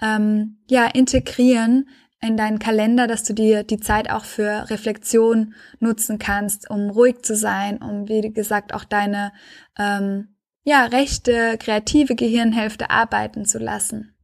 ähm, 0.00 0.58
ja 0.68 0.86
integrieren 0.86 1.88
in 2.26 2.36
deinen 2.36 2.58
Kalender, 2.58 3.06
dass 3.06 3.22
du 3.22 3.32
dir 3.32 3.62
die 3.62 3.78
Zeit 3.78 4.10
auch 4.10 4.24
für 4.24 4.68
Reflexion 4.70 5.54
nutzen 5.78 6.18
kannst, 6.18 6.68
um 6.68 6.90
ruhig 6.90 7.22
zu 7.22 7.36
sein, 7.36 7.78
um 7.78 8.08
wie 8.08 8.32
gesagt 8.32 8.74
auch 8.74 8.84
deine 8.84 9.32
ähm, 9.78 10.36
ja 10.64 10.84
rechte 10.86 11.56
kreative 11.58 12.16
Gehirnhälfte 12.16 12.90
arbeiten 12.90 13.44
zu 13.44 13.58
lassen. 13.58 14.15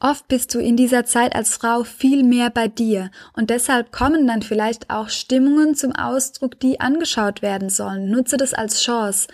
Oft 0.00 0.28
bist 0.28 0.54
du 0.54 0.58
in 0.58 0.76
dieser 0.76 1.04
Zeit 1.04 1.34
als 1.34 1.54
Frau 1.54 1.82
viel 1.84 2.24
mehr 2.24 2.50
bei 2.50 2.68
dir 2.68 3.10
und 3.32 3.48
deshalb 3.48 3.92
kommen 3.92 4.26
dann 4.26 4.42
vielleicht 4.42 4.90
auch 4.90 5.08
Stimmungen 5.08 5.74
zum 5.74 5.92
Ausdruck, 5.92 6.60
die 6.60 6.80
angeschaut 6.80 7.42
werden 7.42 7.70
sollen. 7.70 8.10
Nutze 8.10 8.36
das 8.36 8.52
als 8.52 8.82
Chance. 8.82 9.28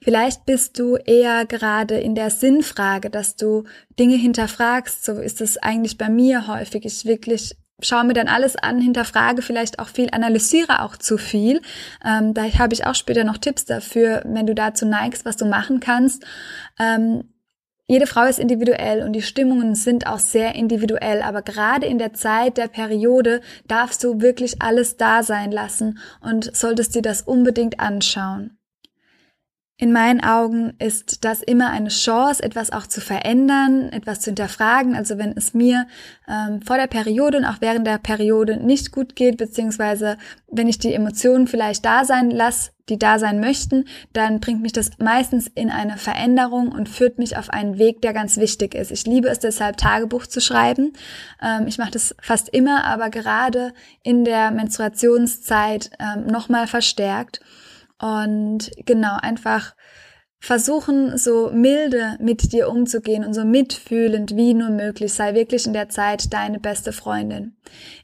Vielleicht 0.00 0.44
bist 0.44 0.78
du 0.78 0.96
eher 0.96 1.46
gerade 1.46 1.98
in 1.98 2.14
der 2.14 2.30
Sinnfrage, 2.30 3.10
dass 3.10 3.36
du 3.36 3.64
Dinge 3.98 4.16
hinterfragst. 4.16 5.04
So 5.04 5.14
ist 5.14 5.40
es 5.40 5.58
eigentlich 5.58 5.98
bei 5.98 6.08
mir 6.08 6.46
häufig. 6.46 6.84
Ich 6.84 7.04
wirklich 7.04 7.56
schaue 7.80 8.04
mir 8.04 8.14
dann 8.14 8.28
alles 8.28 8.56
an, 8.56 8.80
hinterfrage 8.80 9.42
vielleicht 9.42 9.78
auch 9.78 9.88
viel, 9.88 10.08
analysiere 10.12 10.82
auch 10.82 10.96
zu 10.96 11.18
viel. 11.18 11.60
Ähm, 12.04 12.34
da 12.34 12.44
habe 12.44 12.74
ich 12.74 12.86
auch 12.86 12.94
später 12.94 13.24
noch 13.24 13.38
Tipps 13.38 13.64
dafür, 13.64 14.22
wenn 14.24 14.46
du 14.46 14.54
dazu 14.54 14.86
neigst, 14.86 15.24
was 15.24 15.36
du 15.36 15.46
machen 15.46 15.80
kannst. 15.80 16.24
Ähm, 16.78 17.31
jede 17.92 18.06
Frau 18.06 18.24
ist 18.24 18.38
individuell 18.38 19.02
und 19.02 19.12
die 19.12 19.20
Stimmungen 19.20 19.74
sind 19.74 20.06
auch 20.06 20.18
sehr 20.18 20.54
individuell, 20.54 21.20
aber 21.20 21.42
gerade 21.42 21.84
in 21.84 21.98
der 21.98 22.14
Zeit 22.14 22.56
der 22.56 22.68
Periode 22.68 23.42
darfst 23.68 24.02
du 24.02 24.22
wirklich 24.22 24.62
alles 24.62 24.96
da 24.96 25.22
sein 25.22 25.52
lassen 25.52 25.98
und 26.22 26.56
solltest 26.56 26.94
dir 26.94 27.02
das 27.02 27.20
unbedingt 27.20 27.80
anschauen. 27.80 28.56
In 29.82 29.90
meinen 29.90 30.22
Augen 30.22 30.74
ist 30.78 31.24
das 31.24 31.42
immer 31.42 31.70
eine 31.70 31.88
Chance, 31.88 32.40
etwas 32.40 32.70
auch 32.70 32.86
zu 32.86 33.00
verändern, 33.00 33.88
etwas 33.88 34.20
zu 34.20 34.26
hinterfragen. 34.26 34.94
Also 34.94 35.18
wenn 35.18 35.36
es 35.36 35.54
mir 35.54 35.88
ähm, 36.28 36.62
vor 36.62 36.76
der 36.76 36.86
Periode 36.86 37.38
und 37.38 37.44
auch 37.44 37.56
während 37.58 37.84
der 37.84 37.98
Periode 37.98 38.58
nicht 38.58 38.92
gut 38.92 39.16
geht, 39.16 39.38
beziehungsweise 39.38 40.18
wenn 40.46 40.68
ich 40.68 40.78
die 40.78 40.94
Emotionen 40.94 41.48
vielleicht 41.48 41.84
da 41.84 42.04
sein 42.04 42.30
lasse, 42.30 42.70
die 42.88 42.96
da 42.96 43.18
sein 43.18 43.40
möchten, 43.40 43.86
dann 44.12 44.38
bringt 44.38 44.62
mich 44.62 44.72
das 44.72 44.90
meistens 45.00 45.48
in 45.48 45.68
eine 45.68 45.96
Veränderung 45.96 46.70
und 46.70 46.88
führt 46.88 47.18
mich 47.18 47.36
auf 47.36 47.50
einen 47.50 47.76
Weg, 47.76 48.02
der 48.02 48.12
ganz 48.12 48.36
wichtig 48.36 48.76
ist. 48.76 48.92
Ich 48.92 49.04
liebe 49.04 49.26
es 49.30 49.40
deshalb, 49.40 49.78
Tagebuch 49.78 50.28
zu 50.28 50.40
schreiben. 50.40 50.92
Ähm, 51.42 51.66
ich 51.66 51.78
mache 51.78 51.90
das 51.90 52.14
fast 52.22 52.50
immer, 52.50 52.84
aber 52.84 53.10
gerade 53.10 53.74
in 54.04 54.24
der 54.24 54.52
Menstruationszeit 54.52 55.90
ähm, 55.98 56.26
nochmal 56.26 56.68
verstärkt. 56.68 57.40
Und 58.02 58.72
genau, 58.84 59.16
einfach 59.22 59.74
versuchen, 60.42 61.16
so 61.18 61.52
milde 61.52 62.16
mit 62.18 62.52
dir 62.52 62.68
umzugehen 62.68 63.24
und 63.24 63.32
so 63.32 63.44
mitfühlend 63.44 64.34
wie 64.34 64.54
nur 64.54 64.70
möglich. 64.70 65.12
Sei 65.12 65.34
wirklich 65.34 65.68
in 65.68 65.72
der 65.72 65.88
Zeit 65.88 66.32
deine 66.32 66.58
beste 66.58 66.92
Freundin. 66.92 67.54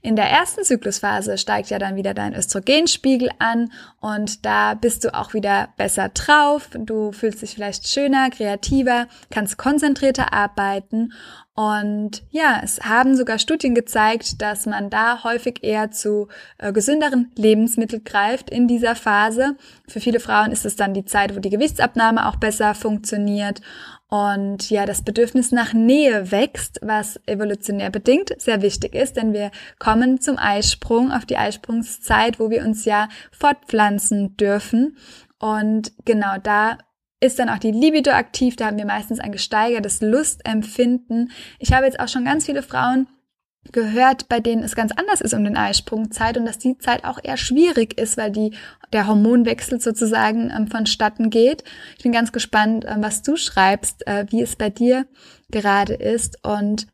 In 0.02 0.14
der 0.14 0.26
ersten 0.26 0.62
Zyklusphase 0.62 1.37
steigt 1.37 1.71
ja 1.71 1.81
dann 1.81 1.97
wieder 1.97 2.14
dein 2.14 2.37
Östrogenspiegel 2.37 3.28
an 3.40 3.73
und 4.00 4.47
da 4.47 4.75
bist 4.75 5.02
du 5.02 5.12
auch 5.14 5.35
wieder 5.35 5.71
besser 5.76 6.11
drauf. 6.11 6.71
Du 6.78 7.11
fühlst 7.11 7.43
dich 7.43 7.57
vielleicht 7.57 7.88
schöner, 7.88 8.31
kreativer, 8.31 9.09
kannst 9.31 9.59
konzentrierter 9.59 10.33
arbeiten 10.33 11.12
und 11.59 12.23
ja, 12.31 12.61
es 12.62 12.79
haben 12.83 13.17
sogar 13.17 13.41
Studien 13.41 13.75
gezeigt, 13.75 14.41
dass 14.41 14.67
man 14.67 14.91
da 14.91 15.25
häufig 15.25 15.65
eher 15.65 15.91
zu 15.91 16.29
äh, 16.59 16.73
gesünderen 16.73 17.33
Lebensmitteln 17.35 18.05
greift 18.05 18.49
in 18.49 18.69
dieser 18.69 18.95
Phase. 18.95 19.57
Für 19.88 19.99
viele 19.99 20.21
Frauen 20.21 20.53
ist 20.53 20.65
es 20.65 20.77
dann 20.77 20.95
die 20.95 21.05
Zeit, 21.05 21.35
wo 21.35 21.41
die 21.41 21.50
Gewichtsabnahme 21.50 22.29
auch 22.29 22.37
besser 22.37 22.77
funktioniert 22.77 23.61
und 24.07 24.71
ja, 24.71 24.87
das 24.87 25.03
Bedürfnis 25.03 25.50
nach 25.50 25.73
Nähe 25.73 26.31
wächst, 26.31 26.79
was 26.81 27.19
evolutionär 27.27 27.91
bedingt 27.91 28.41
sehr 28.41 28.62
wichtig 28.62 28.95
ist, 28.95 29.17
denn 29.17 29.33
wir 29.33 29.50
kommen 29.81 30.21
zum 30.21 30.38
Eisprung, 30.38 31.11
auf 31.11 31.27
die 31.27 31.38
Eisprungszeit, 31.38 32.38
wo 32.38 32.50
wir 32.50 32.62
uns 32.62 32.85
ja 32.85 33.09
fortpflanzen 33.33 34.37
dürfen. 34.37 34.97
Und 35.41 35.93
genau 36.05 36.37
da 36.41 36.79
ist 37.21 37.39
dann 37.39 37.49
auch 37.49 37.59
die 37.59 37.73
Libido 37.73 38.13
aktiv, 38.13 38.57
da 38.57 38.67
haben 38.67 38.79
wir 38.79 38.87
meistens 38.87 39.19
ein 39.19 39.33
gesteigertes 39.33 40.01
Lustempfinden. 40.01 41.33
Ich 41.59 41.73
habe 41.73 41.87
jetzt 41.87 41.99
auch 41.99 42.09
schon 42.09 42.25
ganz 42.25 42.47
viele 42.47 42.63
Frauen 42.63 43.09
gehört, 43.73 44.29
bei 44.29 44.41
denen 44.41 44.63
es 44.63 44.77
ganz 44.77 44.93
anders 44.93 45.21
ist 45.21 45.35
um 45.35 45.45
den 45.45 45.57
Eisprungzeit 45.57 46.39
und 46.39 46.47
dass 46.47 46.59
die 46.59 46.79
Zeit 46.79 47.05
auch 47.05 47.19
eher 47.23 47.37
schwierig 47.37 47.99
ist, 47.99 48.17
weil 48.17 48.31
die, 48.31 48.55
der 48.93 49.09
Hormonwechsel 49.09 49.81
sozusagen 49.81 50.51
ähm, 50.57 50.69
vonstatten 50.69 51.29
geht. 51.29 51.65
Ich 51.97 52.05
bin 52.05 52.13
ganz 52.13 52.33
gespannt, 52.33 52.87
ähm, 52.89 53.03
was 53.03 53.23
du 53.23 53.37
schreibst, 53.37 54.07
äh, 54.07 54.27
wie 54.31 54.43
es 54.43 54.57
bei 54.57 54.71
dir 54.71 55.07
gerade 55.51 55.95
ist 55.95 56.45
und 56.45 56.87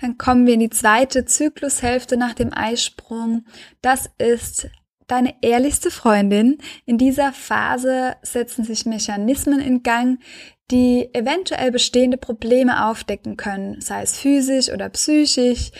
Dann 0.00 0.16
kommen 0.16 0.46
wir 0.46 0.54
in 0.54 0.60
die 0.60 0.70
zweite 0.70 1.24
Zyklushälfte 1.24 2.16
nach 2.16 2.34
dem 2.34 2.52
Eisprung. 2.54 3.44
Das 3.82 4.10
ist 4.18 4.68
deine 5.08 5.34
ehrlichste 5.42 5.90
Freundin. 5.90 6.58
In 6.86 6.98
dieser 6.98 7.32
Phase 7.32 8.14
setzen 8.22 8.64
sich 8.64 8.86
Mechanismen 8.86 9.60
in 9.60 9.82
Gang, 9.82 10.20
die 10.70 11.08
eventuell 11.14 11.70
bestehende 11.72 12.18
Probleme 12.18 12.86
aufdecken 12.86 13.36
können, 13.36 13.80
sei 13.80 14.02
es 14.02 14.18
physisch 14.18 14.70
oder 14.70 14.88
psychisch. 14.90 15.70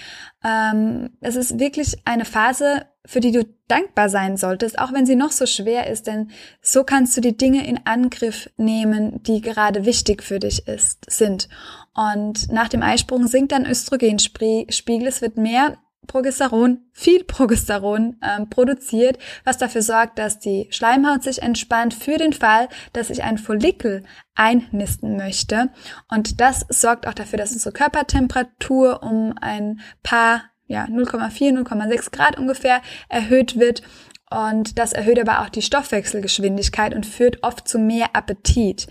Ähm, 0.43 1.11
es 1.21 1.37
ist 1.37 1.59
wirklich 1.59 1.99
eine 2.07 2.25
Phase, 2.25 2.87
für 3.05 3.21
die 3.21 3.33
du 3.33 3.45
dankbar 3.69 4.09
sein 4.09 4.37
solltest, 4.37 4.79
auch 4.79 4.93
wenn 4.93 5.05
sie 5.05 5.17
noch 5.17 5.33
so 5.33 5.47
schwer 5.47 5.89
ist, 5.89 6.07
denn 6.07 6.31
so 6.63 6.85
kannst 6.85 7.17
du 7.17 7.21
die 7.21 7.37
Dinge 7.37 7.67
in 7.67 7.81
Angriff 7.85 8.51
nehmen, 8.57 9.23
die 9.23 9.41
gerade 9.43 9.85
wichtig 9.85 10.23
für 10.23 10.39
dich 10.39 10.67
ist, 10.67 11.11
sind. 11.11 11.49
Und 11.95 12.51
nach 12.51 12.69
dem 12.69 12.83
Eisprung 12.83 13.27
sinkt 13.27 13.53
dein 13.53 13.67
Östrogenspiegel, 13.67 15.07
es 15.07 15.21
wird 15.21 15.37
mehr 15.37 15.77
Progesteron, 16.09 16.81
viel 16.93 17.23
Progesteron 17.23 18.17
ähm, 18.23 18.51
produziert, 18.51 19.19
was 19.45 19.59
dafür 19.59 19.83
sorgt, 19.83 20.19
dass 20.19 20.41
die 20.41 20.67
Schleimhaut 20.71 21.23
sich 21.23 21.41
entspannt 21.41 21.95
für 21.95 22.19
den 22.19 22.33
Fall, 22.33 22.69
dass 22.93 23.11
ich 23.11 23.23
ein 23.23 23.39
Follikel 23.39 24.03
einnisten 24.35 25.17
möchte. 25.17 25.71
Und 26.11 26.41
das 26.41 26.67
sorgt 26.69 27.07
auch 27.07 27.15
dafür, 27.15 27.39
dass 27.39 27.53
unsere 27.53 27.73
Körpertemperatur 27.73 29.03
um 29.05 29.35
ein 29.41 29.81
paar, 30.03 30.43
ja, 30.67 30.87
0,4, 30.87 31.63
0,6 31.63 32.11
Grad 32.11 32.37
ungefähr 32.39 32.83
erhöht 33.09 33.59
wird. 33.59 33.83
Und 34.31 34.79
das 34.79 34.93
erhöht 34.93 35.19
aber 35.19 35.41
auch 35.41 35.49
die 35.49 35.63
Stoffwechselgeschwindigkeit 35.63 36.95
und 36.95 37.07
führt 37.07 37.43
oft 37.43 37.67
zu 37.67 37.79
mehr 37.79 38.15
Appetit. 38.15 38.87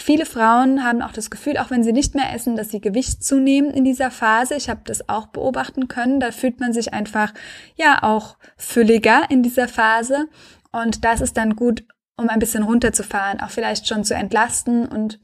Viele 0.00 0.26
Frauen 0.26 0.84
haben 0.84 1.02
auch 1.02 1.10
das 1.10 1.28
Gefühl, 1.28 1.58
auch 1.58 1.70
wenn 1.70 1.82
sie 1.82 1.92
nicht 1.92 2.14
mehr 2.14 2.32
essen, 2.32 2.54
dass 2.54 2.70
sie 2.70 2.80
Gewicht 2.80 3.24
zunehmen 3.24 3.72
in 3.72 3.82
dieser 3.82 4.12
Phase. 4.12 4.54
Ich 4.54 4.70
habe 4.70 4.80
das 4.84 5.08
auch 5.08 5.26
beobachten 5.26 5.88
können. 5.88 6.20
Da 6.20 6.30
fühlt 6.30 6.60
man 6.60 6.72
sich 6.72 6.94
einfach 6.94 7.34
ja 7.74 8.04
auch 8.04 8.38
fülliger 8.56 9.22
in 9.28 9.42
dieser 9.42 9.66
Phase. 9.66 10.28
Und 10.70 11.04
das 11.04 11.20
ist 11.20 11.36
dann 11.36 11.56
gut, 11.56 11.84
um 12.16 12.28
ein 12.28 12.38
bisschen 12.38 12.62
runterzufahren, 12.62 13.40
auch 13.40 13.50
vielleicht 13.50 13.88
schon 13.88 14.04
zu 14.04 14.14
entlasten 14.14 14.86
und 14.86 15.18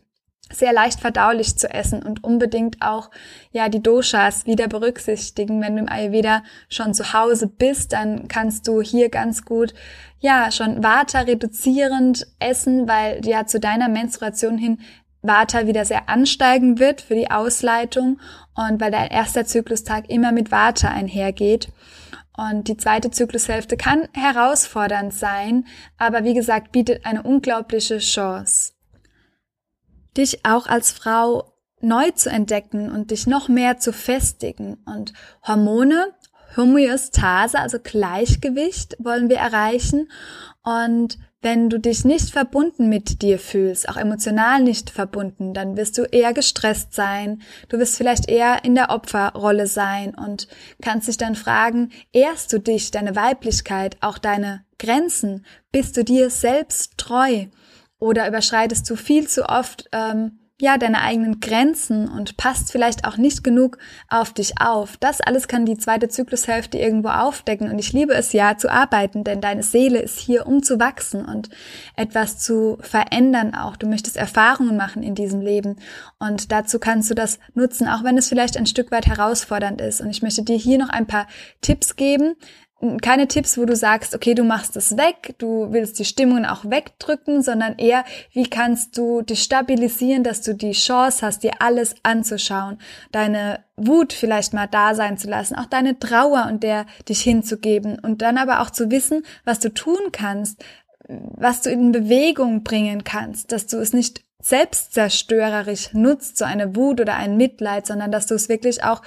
sehr 0.52 0.72
leicht 0.72 1.00
verdaulich 1.00 1.56
zu 1.56 1.72
essen 1.72 2.02
und 2.02 2.22
unbedingt 2.22 2.82
auch 2.82 3.10
ja 3.52 3.68
die 3.68 3.82
Doshas 3.82 4.46
wieder 4.46 4.68
berücksichtigen. 4.68 5.62
Wenn 5.62 5.76
du 5.76 5.82
im 5.82 5.88
Ayurveda 5.88 6.42
schon 6.68 6.94
zu 6.94 7.12
Hause 7.12 7.46
bist, 7.46 7.92
dann 7.92 8.28
kannst 8.28 8.68
du 8.68 8.82
hier 8.82 9.08
ganz 9.08 9.44
gut 9.44 9.74
ja 10.20 10.50
schon 10.50 10.82
Vata 10.82 11.20
reduzierend 11.20 12.26
essen, 12.38 12.88
weil 12.88 13.24
ja 13.26 13.46
zu 13.46 13.58
deiner 13.58 13.88
Menstruation 13.88 14.58
hin 14.58 14.78
Vata 15.22 15.66
wieder 15.66 15.86
sehr 15.86 16.08
ansteigen 16.08 16.78
wird 16.78 17.00
für 17.00 17.14
die 17.14 17.30
Ausleitung 17.30 18.20
und 18.54 18.80
weil 18.80 18.90
dein 18.90 19.08
erster 19.08 19.46
Zyklustag 19.46 20.10
immer 20.10 20.32
mit 20.32 20.50
Vata 20.50 20.88
einhergeht. 20.88 21.72
Und 22.36 22.68
die 22.68 22.76
zweite 22.76 23.10
Zyklushälfte 23.10 23.76
kann 23.76 24.08
herausfordernd 24.12 25.14
sein, 25.14 25.66
aber 25.98 26.24
wie 26.24 26.34
gesagt, 26.34 26.72
bietet 26.72 27.06
eine 27.06 27.22
unglaubliche 27.22 27.98
Chance 27.98 28.63
dich 30.16 30.44
auch 30.44 30.66
als 30.66 30.92
Frau 30.92 31.52
neu 31.80 32.10
zu 32.12 32.30
entdecken 32.30 32.90
und 32.90 33.10
dich 33.10 33.26
noch 33.26 33.48
mehr 33.48 33.78
zu 33.78 33.92
festigen. 33.92 34.78
Und 34.86 35.12
Hormone, 35.46 36.12
Homöostase, 36.56 37.58
also 37.58 37.78
Gleichgewicht 37.82 38.96
wollen 38.98 39.28
wir 39.28 39.36
erreichen. 39.36 40.08
Und 40.62 41.18
wenn 41.42 41.68
du 41.68 41.78
dich 41.78 42.06
nicht 42.06 42.30
verbunden 42.30 42.88
mit 42.88 43.20
dir 43.20 43.38
fühlst, 43.38 43.86
auch 43.90 43.98
emotional 43.98 44.62
nicht 44.62 44.88
verbunden, 44.88 45.52
dann 45.52 45.76
wirst 45.76 45.98
du 45.98 46.02
eher 46.04 46.32
gestresst 46.32 46.94
sein. 46.94 47.42
Du 47.68 47.78
wirst 47.78 47.96
vielleicht 47.96 48.30
eher 48.30 48.64
in 48.64 48.74
der 48.74 48.88
Opferrolle 48.88 49.66
sein 49.66 50.14
und 50.14 50.48
kannst 50.80 51.06
dich 51.06 51.18
dann 51.18 51.34
fragen, 51.34 51.90
ehrst 52.12 52.50
du 52.50 52.58
dich, 52.60 52.90
deine 52.90 53.14
Weiblichkeit, 53.14 53.98
auch 54.00 54.16
deine 54.16 54.64
Grenzen? 54.78 55.44
Bist 55.70 55.98
du 55.98 56.04
dir 56.04 56.30
selbst 56.30 56.96
treu? 56.96 57.44
Oder 58.04 58.28
überschreitest 58.28 58.90
du 58.90 58.96
viel 58.96 59.26
zu 59.28 59.48
oft 59.48 59.88
ähm, 59.92 60.38
ja 60.60 60.76
deine 60.76 61.00
eigenen 61.00 61.40
Grenzen 61.40 62.06
und 62.06 62.36
passt 62.36 62.70
vielleicht 62.70 63.06
auch 63.06 63.16
nicht 63.16 63.42
genug 63.42 63.78
auf 64.10 64.34
dich 64.34 64.60
auf. 64.60 64.98
Das 64.98 65.22
alles 65.22 65.48
kann 65.48 65.64
die 65.64 65.78
zweite 65.78 66.08
Zyklushälfte 66.08 66.76
irgendwo 66.76 67.08
aufdecken 67.08 67.70
und 67.70 67.78
ich 67.78 67.94
liebe 67.94 68.12
es 68.12 68.34
ja 68.34 68.58
zu 68.58 68.70
arbeiten, 68.70 69.24
denn 69.24 69.40
deine 69.40 69.62
Seele 69.62 70.00
ist 70.00 70.18
hier, 70.18 70.46
um 70.46 70.62
zu 70.62 70.78
wachsen 70.78 71.24
und 71.24 71.48
etwas 71.96 72.38
zu 72.38 72.76
verändern 72.82 73.54
auch. 73.54 73.76
Du 73.76 73.86
möchtest 73.86 74.18
Erfahrungen 74.18 74.76
machen 74.76 75.02
in 75.02 75.14
diesem 75.14 75.40
Leben 75.40 75.76
und 76.18 76.52
dazu 76.52 76.78
kannst 76.78 77.10
du 77.10 77.14
das 77.14 77.38
nutzen, 77.54 77.88
auch 77.88 78.04
wenn 78.04 78.18
es 78.18 78.28
vielleicht 78.28 78.58
ein 78.58 78.66
Stück 78.66 78.90
weit 78.90 79.06
herausfordernd 79.06 79.80
ist. 79.80 80.02
Und 80.02 80.10
ich 80.10 80.20
möchte 80.20 80.42
dir 80.42 80.58
hier 80.58 80.76
noch 80.76 80.90
ein 80.90 81.06
paar 81.06 81.26
Tipps 81.62 81.96
geben, 81.96 82.34
keine 83.02 83.28
Tipps, 83.28 83.58
wo 83.58 83.64
du 83.64 83.76
sagst, 83.76 84.14
okay, 84.14 84.34
du 84.34 84.44
machst 84.44 84.76
es 84.76 84.96
weg, 84.96 85.34
du 85.38 85.72
willst 85.72 85.98
die 85.98 86.04
Stimmung 86.04 86.44
auch 86.44 86.64
wegdrücken, 86.64 87.42
sondern 87.42 87.76
eher, 87.78 88.04
wie 88.32 88.48
kannst 88.48 88.96
du 88.96 89.22
dich 89.22 89.42
stabilisieren, 89.42 90.24
dass 90.24 90.42
du 90.42 90.54
die 90.54 90.72
Chance 90.72 91.26
hast, 91.26 91.42
dir 91.42 91.52
alles 91.60 91.94
anzuschauen, 92.02 92.78
deine 93.12 93.60
Wut 93.76 94.12
vielleicht 94.12 94.54
mal 94.54 94.66
da 94.66 94.94
sein 94.94 95.18
zu 95.18 95.28
lassen, 95.28 95.56
auch 95.56 95.66
deine 95.66 95.98
Trauer 95.98 96.48
und 96.50 96.62
der 96.62 96.86
dich 97.08 97.20
hinzugeben 97.22 97.98
und 97.98 98.22
dann 98.22 98.38
aber 98.38 98.60
auch 98.60 98.70
zu 98.70 98.90
wissen, 98.90 99.24
was 99.44 99.58
du 99.58 99.72
tun 99.72 100.12
kannst, 100.12 100.64
was 101.08 101.62
du 101.62 101.70
in 101.70 101.92
Bewegung 101.92 102.62
bringen 102.62 103.04
kannst, 103.04 103.52
dass 103.52 103.66
du 103.66 103.78
es 103.78 103.92
nicht 103.92 104.24
selbstzerstörerisch 104.44 105.94
nutzt, 105.94 106.36
so 106.36 106.44
eine 106.44 106.76
Wut 106.76 107.00
oder 107.00 107.14
ein 107.14 107.38
Mitleid, 107.38 107.86
sondern 107.86 108.12
dass 108.12 108.26
du 108.26 108.34
es 108.34 108.50
wirklich 108.50 108.84
auch 108.84 109.00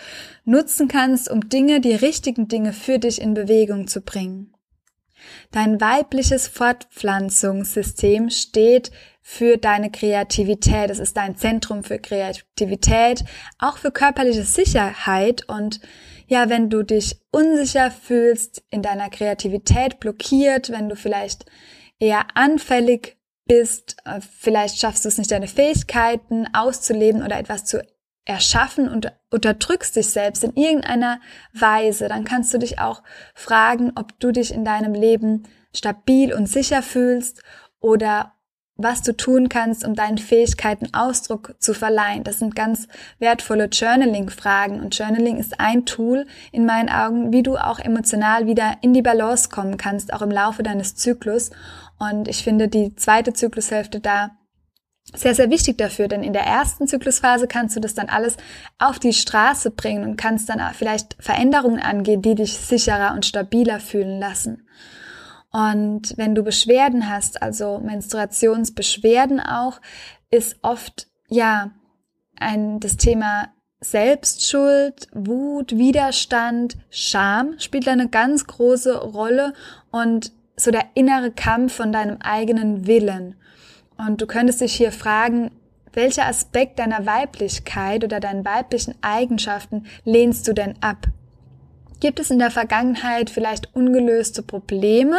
nutzen 0.45 0.88
kannst, 0.88 1.30
um 1.30 1.47
Dinge, 1.47 1.80
die 1.80 1.93
richtigen 1.93 2.47
Dinge 2.47 2.73
für 2.73 2.97
dich 2.97 3.21
in 3.21 3.36
Bewegung 3.36 3.88
zu 3.88 4.02
bringen. 4.02 4.54
Dein 5.52 5.80
weibliches 5.80 6.47
Fortpflanzungssystem 6.47 8.32
steht 8.32 8.91
für 9.21 9.58
deine 9.58 9.91
Kreativität. 9.91 10.89
Es 10.89 11.00
ist 11.00 11.17
dein 11.17 11.36
Zentrum 11.36 11.84
für 11.84 12.00
Kreativität, 12.00 13.23
auch 13.60 13.78
für 13.78 13.91
körperliche 13.91 14.43
Sicherheit 14.43 15.47
und 15.47 15.82
ja, 16.28 16.50
wenn 16.50 16.69
du 16.69 16.84
dich 16.84 17.21
unsicher 17.32 17.91
fühlst, 17.91 18.63
in 18.69 18.82
deiner 18.82 19.10
Kreativität 19.10 20.00
blockiert, 20.00 20.71
wenn 20.71 20.89
du 20.89 20.95
vielleicht 20.95 21.45
eher 22.00 22.26
anfällig 22.34 23.17
bist, 23.48 23.98
äh, 24.06 24.20
vielleicht 24.22 24.80
schaffst 24.80 25.06
du 25.06 25.10
es 25.10 25.18
nicht, 25.18 25.32
deine 25.32 25.48
Fähigkeiten 25.48 26.48
auszuleben 26.54 27.24
oder 27.24 27.38
etwas 27.38 27.66
zu 27.66 27.82
erschaffen 28.26 28.90
und 28.90 29.14
unterdrückst 29.32 29.96
dich 29.96 30.10
selbst 30.10 30.44
in 30.44 30.54
irgendeiner 30.56 31.22
Weise, 31.54 32.10
dann 32.10 32.26
kannst 32.26 32.54
du 32.54 32.60
dich 32.60 32.80
auch 32.80 33.02
fragen, 33.34 33.94
ob 33.96 34.20
du 34.20 34.32
dich 34.32 34.54
in 34.54 34.66
deinem 34.66 34.94
Leben 34.94 35.44
stabil 35.74 36.34
und 36.34 36.48
sicher 36.48 36.82
fühlst 36.82 37.42
oder 37.80 38.34
was 38.78 39.02
du 39.02 39.16
tun 39.16 39.50
kannst, 39.50 39.86
um 39.86 39.96
deinen 39.96 40.18
Fähigkeiten 40.18 40.94
Ausdruck 40.94 41.56
zu 41.60 41.74
verleihen. 41.74 42.24
Das 42.24 42.40
sind 42.40 42.56
ganz 42.56 42.88
wertvolle 43.20 43.66
Journaling-Fragen 43.66 44.80
und 44.80 44.98
Journaling 44.98 45.38
ist 45.38 45.60
ein 45.60 45.86
Tool 45.86 46.26
in 46.52 46.66
meinen 46.66 46.90
Augen, 46.90 47.34
wie 47.34 47.44
du 47.44 47.58
auch 47.58 47.80
emotional 47.80 48.46
wieder 48.46 48.78
in 48.82 48.94
die 48.94 49.02
Balance 49.02 49.50
kommen 49.50 49.78
kannst, 49.78 50.13
auch 50.13 50.22
im 50.22 50.32
Laufe 50.32 50.63
deines 50.63 50.96
Zyklus. 50.96 51.50
Und 52.00 52.28
ich 52.28 52.44
finde 52.44 52.68
die 52.68 52.96
zweite 52.96 53.34
Zyklushälfte 53.34 54.00
da 54.00 54.32
sehr, 55.16 55.34
sehr 55.34 55.50
wichtig 55.50 55.78
dafür, 55.78 56.08
denn 56.08 56.22
in 56.22 56.34
der 56.34 56.44
ersten 56.44 56.88
Zyklusphase 56.88 57.48
kannst 57.48 57.76
du 57.76 57.80
das 57.80 57.94
dann 57.94 58.10
alles 58.10 58.36
auf 58.78 59.00
die 59.00 59.13
Straße 59.13 59.72
bringen 59.72 60.04
und 60.04 60.18
kannst 60.18 60.50
dann 60.50 60.62
vielleicht 60.74 61.16
Veränderungen 61.20 61.80
angehen, 61.80 62.22
die 62.22 62.36
dich 62.36 62.58
sicherer 62.58 63.13
und 63.13 63.26
stabiler 63.26 63.80
fühlen 63.80 64.20
lassen. 64.20 64.68
Und 65.58 66.15
wenn 66.17 66.36
du 66.36 66.43
Beschwerden 66.43 67.10
hast, 67.10 67.41
also 67.41 67.80
Menstruationsbeschwerden 67.80 69.39
auch, 69.39 69.82
ist 70.30 70.58
oft, 70.62 71.08
ja, 71.30 71.72
ein, 72.39 72.80
das 72.80 72.96
Thema 72.98 73.48
Selbstschuld, 73.80 75.08
Wut, 75.13 75.76
Widerstand, 75.76 76.78
Scham 76.91 77.58
spielt 77.58 77.88
eine 77.88 78.08
ganz 78.08 78.46
große 78.46 79.02
Rolle 79.02 79.54
und 79.89 80.32
so 80.56 80.70
der 80.70 80.86
innere 80.93 81.32
Kampf 81.32 81.74
von 81.74 81.91
deinem 81.91 82.17
eigenen 82.20 82.86
Willen. 82.86 83.36
Und 83.98 84.22
du 84.22 84.28
könntest 84.28 84.62
dich 84.62 84.76
hier 84.76 84.91
fragen, 84.91 85.50
welcher 85.91 86.28
Aspekt 86.28 86.78
deiner 86.78 87.08
Weiblichkeit 87.08 88.04
oder 88.04 88.20
deinen 88.20 88.46
weiblichen 88.46 88.93
Eigenschaften 89.02 89.88
lehnst 90.06 90.48
du 90.48 90.54
denn 90.54 90.76
ab? 90.82 91.08
Gibt 92.00 92.20
es 92.20 92.30
in 92.30 92.40
der 92.40 92.52
Vergangenheit 92.52 93.30
vielleicht 93.30 93.76
ungelöste 93.76 94.44
Probleme, 94.44 95.18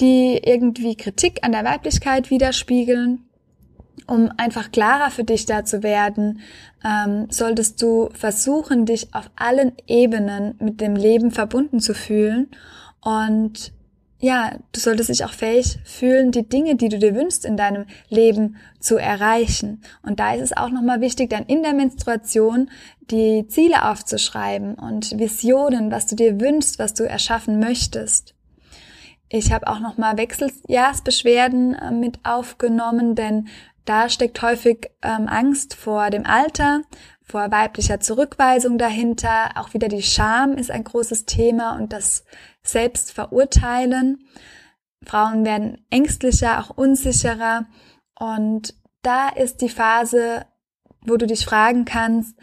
die 0.00 0.40
irgendwie 0.42 0.96
Kritik 0.96 1.40
an 1.42 1.52
der 1.52 1.64
Weiblichkeit 1.64 2.30
widerspiegeln? 2.30 3.24
Um 4.06 4.30
einfach 4.36 4.72
klarer 4.72 5.10
für 5.10 5.24
dich 5.24 5.46
da 5.46 5.64
zu 5.64 5.82
werden, 5.82 6.40
ähm, 6.84 7.26
solltest 7.30 7.80
du 7.80 8.10
versuchen, 8.12 8.86
dich 8.86 9.14
auf 9.14 9.30
allen 9.36 9.72
Ebenen 9.86 10.56
mit 10.58 10.80
dem 10.80 10.96
Leben 10.96 11.30
verbunden 11.30 11.80
zu 11.80 11.94
fühlen 11.94 12.48
und 13.00 13.72
ja, 14.24 14.52
du 14.72 14.80
solltest 14.80 15.10
dich 15.10 15.22
auch 15.26 15.34
fähig 15.34 15.78
fühlen, 15.84 16.32
die 16.32 16.48
Dinge, 16.48 16.76
die 16.76 16.88
du 16.88 16.98
dir 16.98 17.14
wünschst 17.14 17.44
in 17.44 17.58
deinem 17.58 17.84
Leben 18.08 18.56
zu 18.80 18.96
erreichen. 18.96 19.82
Und 20.02 20.18
da 20.18 20.32
ist 20.32 20.40
es 20.40 20.56
auch 20.56 20.70
nochmal 20.70 21.02
wichtig, 21.02 21.28
dann 21.28 21.44
in 21.44 21.62
der 21.62 21.74
Menstruation 21.74 22.70
die 23.10 23.46
Ziele 23.48 23.86
aufzuschreiben 23.86 24.76
und 24.76 25.18
Visionen, 25.18 25.90
was 25.90 26.06
du 26.06 26.16
dir 26.16 26.40
wünschst, 26.40 26.78
was 26.78 26.94
du 26.94 27.04
erschaffen 27.04 27.58
möchtest. 27.58 28.34
Ich 29.28 29.52
habe 29.52 29.66
auch 29.66 29.78
nochmal 29.78 30.16
Wechseljahrsbeschwerden 30.16 31.74
äh, 31.74 31.90
mit 31.90 32.20
aufgenommen, 32.24 33.14
denn 33.14 33.48
da 33.84 34.08
steckt 34.08 34.40
häufig 34.40 34.90
ähm, 35.02 35.28
Angst 35.28 35.74
vor 35.74 36.08
dem 36.08 36.24
Alter, 36.24 36.80
vor 37.24 37.50
weiblicher 37.50 38.00
Zurückweisung 38.00 38.78
dahinter. 38.78 39.52
Auch 39.56 39.74
wieder 39.74 39.88
die 39.88 40.02
Scham 40.02 40.52
ist 40.52 40.70
ein 40.70 40.84
großes 40.84 41.24
Thema 41.24 41.76
und 41.76 41.92
das 41.92 42.24
Selbstverurteilen. 42.62 44.28
Frauen 45.04 45.44
werden 45.44 45.84
ängstlicher, 45.90 46.60
auch 46.60 46.70
unsicherer. 46.70 47.66
Und 48.18 48.74
da 49.02 49.28
ist 49.28 49.60
die 49.62 49.68
Phase, 49.68 50.46
wo 51.02 51.16
du 51.16 51.26
dich 51.26 51.44
fragen 51.44 51.84
kannst, 51.84 52.38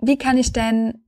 wie 0.00 0.18
kann 0.18 0.36
ich 0.36 0.52
denn 0.52 1.04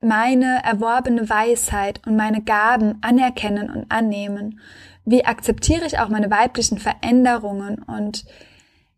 meine 0.00 0.62
erworbene 0.64 1.28
Weisheit 1.28 2.06
und 2.06 2.16
meine 2.16 2.42
Gaben 2.42 2.98
anerkennen 3.02 3.70
und 3.70 3.90
annehmen? 3.90 4.60
Wie 5.04 5.24
akzeptiere 5.24 5.86
ich 5.86 5.98
auch 5.98 6.08
meine 6.08 6.30
weiblichen 6.30 6.78
Veränderungen? 6.78 7.82
Und 7.82 8.24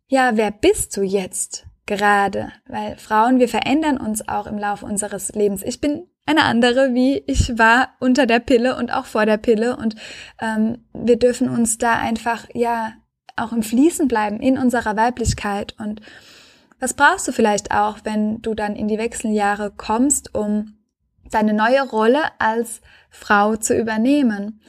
ja, 0.09 0.37
wer 0.37 0.51
bist 0.51 0.97
du 0.97 1.03
jetzt 1.03 1.67
gerade? 1.87 2.53
Weil 2.67 2.97
Frauen, 2.97 3.39
wir 3.39 3.49
verändern 3.49 3.97
uns 3.97 4.29
auch 4.29 4.47
im 4.47 4.59
Laufe 4.59 4.85
unseres 4.85 5.31
Lebens. 5.31 5.63
Ich 5.63 5.81
bin 5.81 6.07
eine 6.27 6.43
andere, 6.43 6.93
wie 6.93 7.23
ich 7.27 7.57
war 7.57 7.91
unter 8.01 8.27
der 8.27 8.41
Pille 8.41 8.77
und 8.77 8.93
auch 8.93 9.07
vor 9.07 9.27
der 9.27 9.37
Pille. 9.37 9.77
Und 9.77 9.95
ähm, 10.41 10.85
wir 10.93 11.19
dürfen 11.19 11.49
uns 11.49 11.79
da 11.79 11.95
einfach, 11.95 12.47
ja, 12.53 12.93
auch 13.37 13.53
im 13.53 13.63
Fließen 13.63 14.09
bleiben 14.09 14.41
in 14.41 14.59
unserer 14.59 14.97
Weiblichkeit. 14.97 15.75
Und 15.79 16.01
was 16.81 16.95
brauchst 16.95 17.29
du 17.29 17.33
vielleicht 17.33 17.71
auch, 17.71 17.99
wenn 18.05 18.43
du 18.43 18.55
dann 18.55 18.77
in 18.77 18.89
die 18.89 18.99
Wechseljahre 18.99 19.71
kommst, 19.71 20.35
um 20.35 20.79
deine 21.31 21.53
neue 21.53 21.83
Rolle 21.89 22.23
als 22.39 22.81
Frau 23.11 23.57
zu 23.57 23.79
übernehmen? 23.79 24.61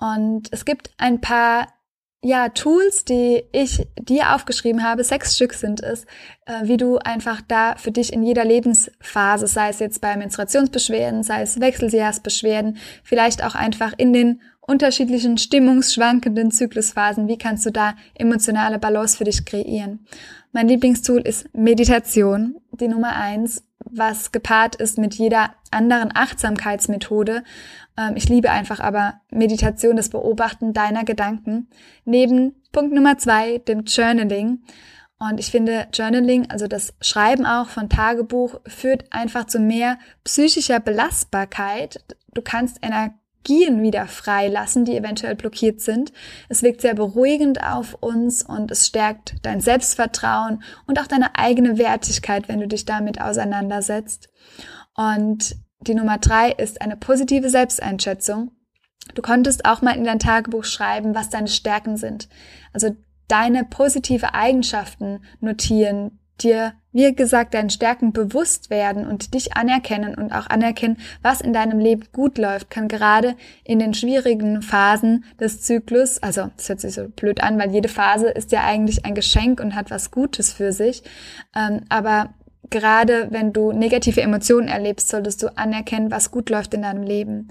Und 0.00 0.48
es 0.52 0.64
gibt 0.64 0.90
ein 0.96 1.20
paar 1.20 1.68
ja, 2.24 2.48
Tools, 2.48 3.04
die 3.04 3.44
ich 3.52 3.86
dir 4.00 4.34
aufgeschrieben 4.34 4.82
habe, 4.82 5.04
sechs 5.04 5.36
Stück 5.36 5.52
sind 5.52 5.82
es, 5.82 6.06
äh, 6.46 6.62
wie 6.62 6.78
du 6.78 6.96
einfach 6.96 7.42
da 7.46 7.76
für 7.76 7.92
dich 7.92 8.14
in 8.14 8.22
jeder 8.22 8.46
Lebensphase, 8.46 9.46
sei 9.46 9.68
es 9.68 9.78
jetzt 9.78 10.00
bei 10.00 10.16
Menstruationsbeschwerden, 10.16 11.22
sei 11.22 11.42
es 11.42 11.60
Wechseljahrsbeschwerden, 11.60 12.78
vielleicht 13.02 13.44
auch 13.44 13.54
einfach 13.54 13.92
in 13.98 14.14
den 14.14 14.40
unterschiedlichen 14.62 15.36
stimmungsschwankenden 15.36 16.50
Zyklusphasen, 16.50 17.28
wie 17.28 17.36
kannst 17.36 17.66
du 17.66 17.70
da 17.70 17.94
emotionale 18.14 18.78
Balance 18.78 19.18
für 19.18 19.24
dich 19.24 19.44
kreieren? 19.44 20.06
Mein 20.52 20.68
Lieblingstool 20.68 21.20
ist 21.20 21.54
Meditation, 21.54 22.56
die 22.72 22.88
Nummer 22.88 23.16
eins, 23.16 23.64
was 23.84 24.32
gepaart 24.32 24.76
ist 24.76 24.98
mit 24.98 25.14
jeder 25.14 25.54
anderen 25.70 26.10
Achtsamkeitsmethode. 26.14 27.42
Ähm, 27.96 28.16
ich 28.16 28.28
liebe 28.28 28.50
einfach 28.50 28.80
aber 28.80 29.20
Meditation, 29.30 29.96
das 29.96 30.10
Beobachten 30.10 30.72
deiner 30.72 31.04
Gedanken. 31.04 31.68
Neben 32.04 32.62
Punkt 32.72 32.94
Nummer 32.94 33.18
zwei, 33.18 33.58
dem 33.58 33.84
Journaling. 33.84 34.62
Und 35.18 35.38
ich 35.38 35.50
finde, 35.50 35.86
Journaling, 35.92 36.50
also 36.50 36.66
das 36.66 36.94
Schreiben 37.00 37.46
auch 37.46 37.68
von 37.68 37.88
Tagebuch, 37.88 38.60
führt 38.66 39.12
einfach 39.12 39.46
zu 39.46 39.58
mehr 39.58 39.98
psychischer 40.24 40.80
Belastbarkeit. 40.80 42.04
Du 42.34 42.42
kannst 42.42 42.78
Energie 42.82 43.14
Energien 43.44 43.82
wieder 43.82 44.06
freilassen, 44.06 44.84
die 44.84 44.96
eventuell 44.96 45.34
blockiert 45.34 45.80
sind. 45.80 46.12
Es 46.48 46.62
wirkt 46.62 46.80
sehr 46.80 46.94
beruhigend 46.94 47.62
auf 47.62 47.94
uns 48.00 48.42
und 48.42 48.70
es 48.70 48.86
stärkt 48.86 49.34
dein 49.42 49.60
Selbstvertrauen 49.60 50.62
und 50.86 50.98
auch 50.98 51.06
deine 51.06 51.36
eigene 51.36 51.78
Wertigkeit, 51.78 52.48
wenn 52.48 52.60
du 52.60 52.68
dich 52.68 52.84
damit 52.84 53.20
auseinandersetzt. 53.20 54.28
Und 54.96 55.56
die 55.80 55.94
Nummer 55.94 56.18
drei 56.18 56.50
ist 56.52 56.80
eine 56.80 56.96
positive 56.96 57.50
Selbsteinschätzung. 57.50 58.52
Du 59.14 59.20
konntest 59.20 59.66
auch 59.66 59.82
mal 59.82 59.96
in 59.96 60.04
dein 60.04 60.18
Tagebuch 60.18 60.64
schreiben, 60.64 61.14
was 61.14 61.28
deine 61.28 61.48
Stärken 61.48 61.98
sind. 61.98 62.28
Also 62.72 62.96
deine 63.28 63.64
positive 63.64 64.32
Eigenschaften 64.34 65.22
notieren, 65.40 66.20
dir, 66.40 66.72
wie 66.94 67.14
gesagt, 67.14 67.54
deinen 67.54 67.70
Stärken 67.70 68.12
bewusst 68.12 68.70
werden 68.70 69.06
und 69.06 69.34
dich 69.34 69.56
anerkennen 69.56 70.14
und 70.14 70.32
auch 70.32 70.46
anerkennen, 70.46 70.96
was 71.22 71.40
in 71.40 71.52
deinem 71.52 71.80
Leben 71.80 72.04
gut 72.12 72.38
läuft, 72.38 72.70
kann 72.70 72.86
gerade 72.86 73.34
in 73.64 73.80
den 73.80 73.94
schwierigen 73.94 74.62
Phasen 74.62 75.24
des 75.40 75.60
Zyklus, 75.60 76.22
also 76.22 76.50
das 76.56 76.68
hört 76.68 76.80
sich 76.80 76.94
so 76.94 77.08
blöd 77.08 77.42
an, 77.42 77.58
weil 77.58 77.72
jede 77.72 77.88
Phase 77.88 78.28
ist 78.28 78.52
ja 78.52 78.64
eigentlich 78.64 79.04
ein 79.04 79.16
Geschenk 79.16 79.60
und 79.60 79.74
hat 79.74 79.90
was 79.90 80.12
Gutes 80.12 80.52
für 80.52 80.72
sich, 80.72 81.02
ähm, 81.54 81.80
aber 81.88 82.32
gerade 82.70 83.26
wenn 83.30 83.52
du 83.52 83.72
negative 83.72 84.22
Emotionen 84.22 84.68
erlebst, 84.68 85.08
solltest 85.08 85.42
du 85.42 85.56
anerkennen, 85.56 86.12
was 86.12 86.30
gut 86.30 86.48
läuft 86.48 86.74
in 86.74 86.82
deinem 86.82 87.02
Leben. 87.02 87.48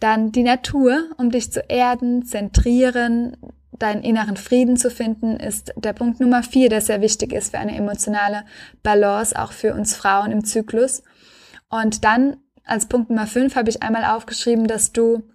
Dann 0.00 0.32
die 0.32 0.42
Natur, 0.42 1.04
um 1.16 1.30
dich 1.30 1.50
zu 1.50 1.60
erden, 1.60 2.26
zentrieren, 2.26 3.38
deinen 3.72 4.02
inneren 4.02 4.36
Frieden 4.36 4.76
zu 4.76 4.90
finden, 4.90 5.36
ist 5.36 5.72
der 5.76 5.92
Punkt 5.92 6.20
Nummer 6.20 6.42
vier, 6.42 6.68
der 6.68 6.80
sehr 6.80 7.00
wichtig 7.00 7.32
ist 7.32 7.50
für 7.50 7.58
eine 7.58 7.76
emotionale 7.76 8.44
Balance, 8.82 9.38
auch 9.38 9.52
für 9.52 9.74
uns 9.74 9.94
Frauen 9.94 10.32
im 10.32 10.44
Zyklus. 10.44 11.02
Und 11.68 12.04
dann 12.04 12.38
als 12.64 12.86
Punkt 12.86 13.10
Nummer 13.10 13.26
fünf 13.26 13.56
habe 13.56 13.70
ich 13.70 13.82
einmal 13.82 14.04
aufgeschrieben, 14.04 14.66
dass 14.66 14.92
du 14.92 15.28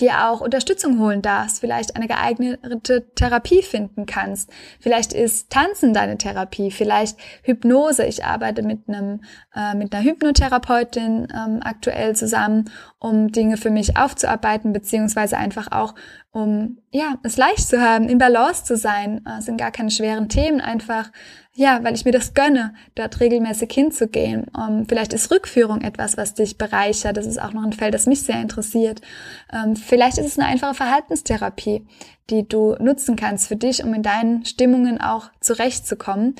dir 0.00 0.28
auch 0.28 0.40
Unterstützung 0.40 0.98
holen 1.00 1.22
darfst, 1.22 1.60
vielleicht 1.60 1.96
eine 1.96 2.06
geeignete 2.06 3.12
Therapie 3.14 3.62
finden 3.62 4.06
kannst. 4.06 4.50
Vielleicht 4.80 5.12
ist 5.12 5.50
Tanzen 5.50 5.92
deine 5.92 6.18
Therapie, 6.18 6.70
vielleicht 6.70 7.18
Hypnose. 7.42 8.04
Ich 8.04 8.24
arbeite 8.24 8.62
mit 8.62 8.88
einem 8.88 9.22
äh, 9.54 9.74
mit 9.74 9.92
einer 9.92 10.04
Hypnotherapeutin 10.04 11.28
ähm, 11.34 11.60
aktuell 11.62 12.14
zusammen, 12.14 12.70
um 12.98 13.32
Dinge 13.32 13.56
für 13.56 13.70
mich 13.70 13.96
aufzuarbeiten 13.96 14.72
beziehungsweise 14.72 15.36
einfach 15.36 15.72
auch 15.72 15.94
um 16.30 16.78
ja 16.92 17.16
es 17.22 17.36
leicht 17.36 17.68
zu 17.68 17.80
haben, 17.80 18.08
in 18.08 18.18
Balance 18.18 18.64
zu 18.64 18.76
sein. 18.76 19.24
Es 19.38 19.46
sind 19.46 19.58
gar 19.58 19.70
keine 19.70 19.90
schweren 19.90 20.28
Themen, 20.28 20.60
einfach 20.60 21.10
ja, 21.58 21.80
weil 21.82 21.96
ich 21.96 22.04
mir 22.04 22.12
das 22.12 22.34
gönne, 22.34 22.72
dort 22.94 23.18
regelmäßig 23.18 23.72
hinzugehen. 23.72 24.46
Um, 24.56 24.86
vielleicht 24.88 25.12
ist 25.12 25.28
Rückführung 25.32 25.80
etwas, 25.80 26.16
was 26.16 26.34
dich 26.34 26.56
bereichert. 26.56 27.16
Das 27.16 27.26
ist 27.26 27.42
auch 27.42 27.52
noch 27.52 27.64
ein 27.64 27.72
Feld, 27.72 27.94
das 27.94 28.06
mich 28.06 28.22
sehr 28.22 28.40
interessiert. 28.40 29.00
Um, 29.52 29.74
vielleicht 29.74 30.18
ist 30.18 30.26
es 30.26 30.38
eine 30.38 30.46
einfache 30.46 30.74
Verhaltenstherapie, 30.74 31.84
die 32.30 32.46
du 32.46 32.76
nutzen 32.78 33.16
kannst 33.16 33.48
für 33.48 33.56
dich, 33.56 33.82
um 33.82 33.92
in 33.92 34.04
deinen 34.04 34.44
Stimmungen 34.44 35.00
auch 35.00 35.32
zurechtzukommen. 35.40 36.36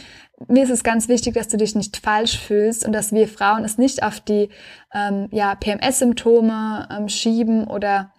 Mir 0.46 0.62
ist 0.62 0.70
es 0.70 0.85
ganz 0.85 1.09
wichtig, 1.09 1.35
dass 1.35 1.48
du 1.48 1.57
dich 1.57 1.74
nicht 1.74 1.96
falsch 1.96 2.38
fühlst 2.38 2.87
und 2.87 2.92
dass 2.92 3.11
wir 3.11 3.26
Frauen 3.26 3.64
es 3.64 3.76
nicht 3.76 4.04
auf 4.04 4.20
die 4.20 4.50
ähm, 4.94 5.26
ja, 5.33 5.57
PMS-Symptome 5.57 6.88
ähm, 6.96 7.09
schieben 7.09 7.66
oder 7.66 8.12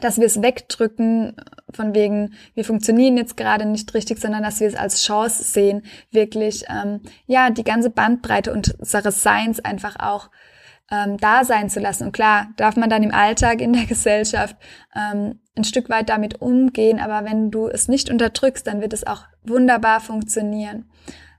dass 0.00 0.18
wir 0.18 0.26
es 0.26 0.42
wegdrücken, 0.42 1.36
von 1.70 1.94
wegen, 1.94 2.34
wir 2.54 2.64
funktionieren 2.64 3.16
jetzt 3.16 3.36
gerade 3.36 3.66
nicht 3.66 3.92
richtig, 3.94 4.18
sondern 4.20 4.42
dass 4.42 4.60
wir 4.60 4.68
es 4.68 4.74
als 4.74 5.02
Chance 5.02 5.44
sehen, 5.44 5.82
wirklich, 6.10 6.64
ähm, 6.68 7.00
ja, 7.26 7.50
die 7.50 7.64
ganze 7.64 7.90
Bandbreite 7.90 8.52
unseres 8.52 9.22
Seins 9.22 9.60
einfach 9.60 9.96
auch 9.98 10.30
ähm, 10.90 11.18
da 11.18 11.44
sein 11.44 11.70
zu 11.70 11.80
lassen. 11.80 12.04
Und 12.04 12.12
klar, 12.12 12.48
darf 12.56 12.76
man 12.76 12.90
dann 12.90 13.02
im 13.02 13.12
Alltag, 13.12 13.60
in 13.60 13.72
der 13.72 13.84
Gesellschaft 13.86 14.56
ähm, 14.94 15.40
ein 15.56 15.64
Stück 15.64 15.90
weit 15.90 16.08
damit 16.08 16.40
umgehen, 16.40 16.98
aber 16.98 17.28
wenn 17.28 17.50
du 17.50 17.68
es 17.68 17.88
nicht 17.88 18.10
unterdrückst, 18.10 18.66
dann 18.66 18.80
wird 18.80 18.92
es 18.92 19.06
auch 19.06 19.24
wunderbar 19.44 20.00
funktionieren 20.00 20.86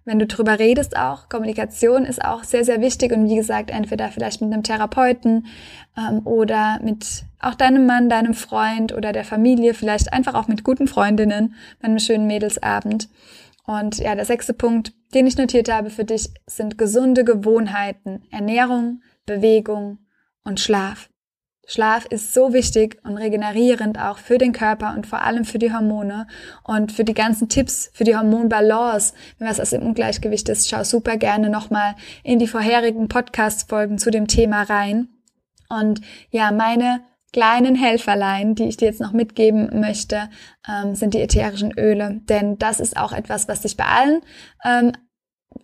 wenn 0.06 0.20
du 0.20 0.28
drüber 0.28 0.60
redest 0.60 0.98
auch. 0.98 1.30
Kommunikation 1.30 2.06
ist 2.06 2.24
auch 2.24 2.44
sehr, 2.44 2.66
sehr 2.66 2.82
wichtig 2.82 3.12
und 3.14 3.30
wie 3.30 3.36
gesagt, 3.36 3.72
entweder 3.72 4.10
vielleicht 4.10 4.42
mit 4.42 4.52
einem 4.52 4.64
Therapeuten 4.64 5.48
ähm, 5.98 6.26
oder 6.26 6.80
mit 6.84 7.24
auch 7.40 7.56
deinem 7.56 7.86
Mann, 7.86 8.10
deinem 8.10 8.34
Freund 8.34 8.94
oder 8.94 9.14
der 9.14 9.26
Familie, 9.26 9.74
vielleicht 9.74 10.12
einfach 10.12 10.34
auch 10.34 10.48
mit 10.48 10.64
guten 10.64 10.88
Freundinnen 10.88 11.56
bei 11.82 11.88
einem 11.88 12.00
schönen 12.00 12.28
Mädelsabend. 12.28 13.10
Und 13.66 14.00
ja, 14.00 14.16
der 14.16 14.26
sechste 14.26 14.54
Punkt, 14.54 14.94
den 15.14 15.26
ich 15.26 15.38
notiert 15.38 15.72
habe 15.72 15.90
für 15.90 16.04
dich, 16.04 16.30
sind 16.46 16.78
gesunde 16.78 17.24
Gewohnheiten, 17.24 18.24
Ernährung, 18.30 19.02
Bewegung 19.26 20.00
und 20.44 20.60
Schlaf. 20.60 21.10
Schlaf 21.66 22.06
ist 22.06 22.34
so 22.34 22.52
wichtig 22.52 23.00
und 23.04 23.18
regenerierend 23.18 23.98
auch 23.98 24.18
für 24.18 24.38
den 24.38 24.52
Körper 24.52 24.94
und 24.96 25.08
vor 25.08 25.22
allem 25.22 25.46
für 25.46 25.60
die 25.60 25.74
Hormone 25.74 26.28
und 26.64 26.92
für 26.92 27.06
die 27.06 27.14
ganzen 27.14 27.48
Tipps 27.48 27.90
für 27.94 28.04
die 28.04 28.18
Hormonbalance. 28.18 29.14
Wenn 29.40 29.48
was 29.48 29.62
aus 29.62 29.70
dem 29.70 29.84
Ungleichgewicht 29.84 30.50
ist, 30.50 30.70
schau 30.70 30.84
super 30.84 31.16
gerne 31.18 31.50
nochmal 31.50 31.96
in 32.24 32.38
die 32.38 32.48
vorherigen 32.48 33.08
Podcast-Folgen 33.08 33.98
zu 33.98 34.12
dem 34.12 34.28
Thema 34.28 34.64
rein. 34.64 35.08
Und 35.70 36.02
ja, 36.32 36.52
meine 36.52 37.02
kleinen 37.32 37.76
Helferlein, 37.76 38.56
die 38.56 38.68
ich 38.68 38.78
dir 38.78 38.86
jetzt 38.86 39.02
noch 39.02 39.14
mitgeben 39.14 39.80
möchte, 39.80 40.30
ähm, 40.70 40.96
sind 40.96 41.14
die 41.14 41.22
ätherischen 41.22 41.72
Öle. 41.78 42.22
Denn 42.30 42.58
das 42.58 42.80
ist 42.80 42.98
auch 42.98 43.14
etwas, 43.14 43.48
was 43.48 43.62
dich 43.62 43.78
bei 43.78 43.86
allen 43.86 44.22
ähm, 44.64 44.92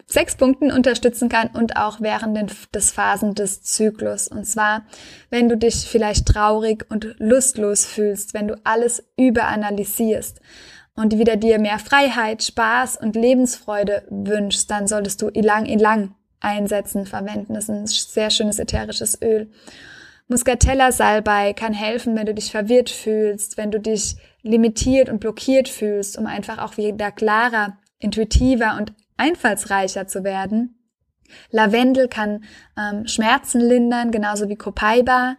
sechs 0.06 0.36
Punkten 0.36 0.72
unterstützen 0.72 1.30
kann 1.30 1.50
und 1.54 1.78
auch 1.78 2.02
während 2.02 2.36
den, 2.36 2.48
des 2.74 2.92
Phasen 2.92 3.36
des 3.36 3.62
Zyklus. 3.62 4.28
Und 4.28 4.46
zwar, 4.46 4.86
wenn 5.30 5.50
du 5.50 5.58
dich 5.58 5.88
vielleicht 5.88 6.28
traurig 6.28 6.86
und 6.90 7.16
lustlos 7.20 7.86
fühlst, 7.86 8.34
wenn 8.34 8.48
du 8.48 8.56
alles 8.64 9.04
überanalysierst 9.18 10.40
und 10.96 11.18
wieder 11.18 11.36
dir 11.36 11.60
mehr 11.60 11.80
Freiheit, 11.80 12.44
Spaß 12.44 12.98
und 12.98 13.16
Lebensfreude 13.16 14.04
wünschst, 14.10 14.70
dann 14.70 14.88
solltest 14.88 15.22
du 15.22 15.30
Ilang 15.30 15.66
Ilang 15.66 16.16
einsetzen, 16.40 17.06
verwenden. 17.06 17.54
Das 17.54 17.66
ist 17.66 17.70
ein 17.70 17.88
sehr 17.88 18.30
schönes 18.30 18.60
ätherisches 18.60 19.22
Öl. 19.22 19.50
Muscatella 20.28 20.92
Salbei 20.92 21.54
kann 21.54 21.74
helfen, 21.74 22.16
wenn 22.16 22.28
du 22.28 22.36
dich 22.36 22.52
verwirrt 22.52 22.90
fühlst, 22.90 23.58
wenn 23.58 23.72
du 23.72 23.80
dich 23.80 24.16
limitiert 24.44 25.10
und 25.10 25.20
blockiert 25.20 25.68
fühlst, 25.68 26.18
um 26.18 26.28
einfach 26.28 26.60
auch 26.60 26.78
wieder 26.78 27.12
klarer, 27.12 27.78
intuitiver 27.98 28.78
und 28.78 28.94
einfallsreicher 29.20 30.08
zu 30.08 30.24
werden. 30.24 30.76
Lavendel 31.52 32.08
kann 32.08 32.44
ähm, 32.78 33.08
Schmerzen 33.08 33.62
lindern, 33.62 34.12
genauso 34.12 34.50
wie 34.50 34.56
Copaiba. 34.56 35.36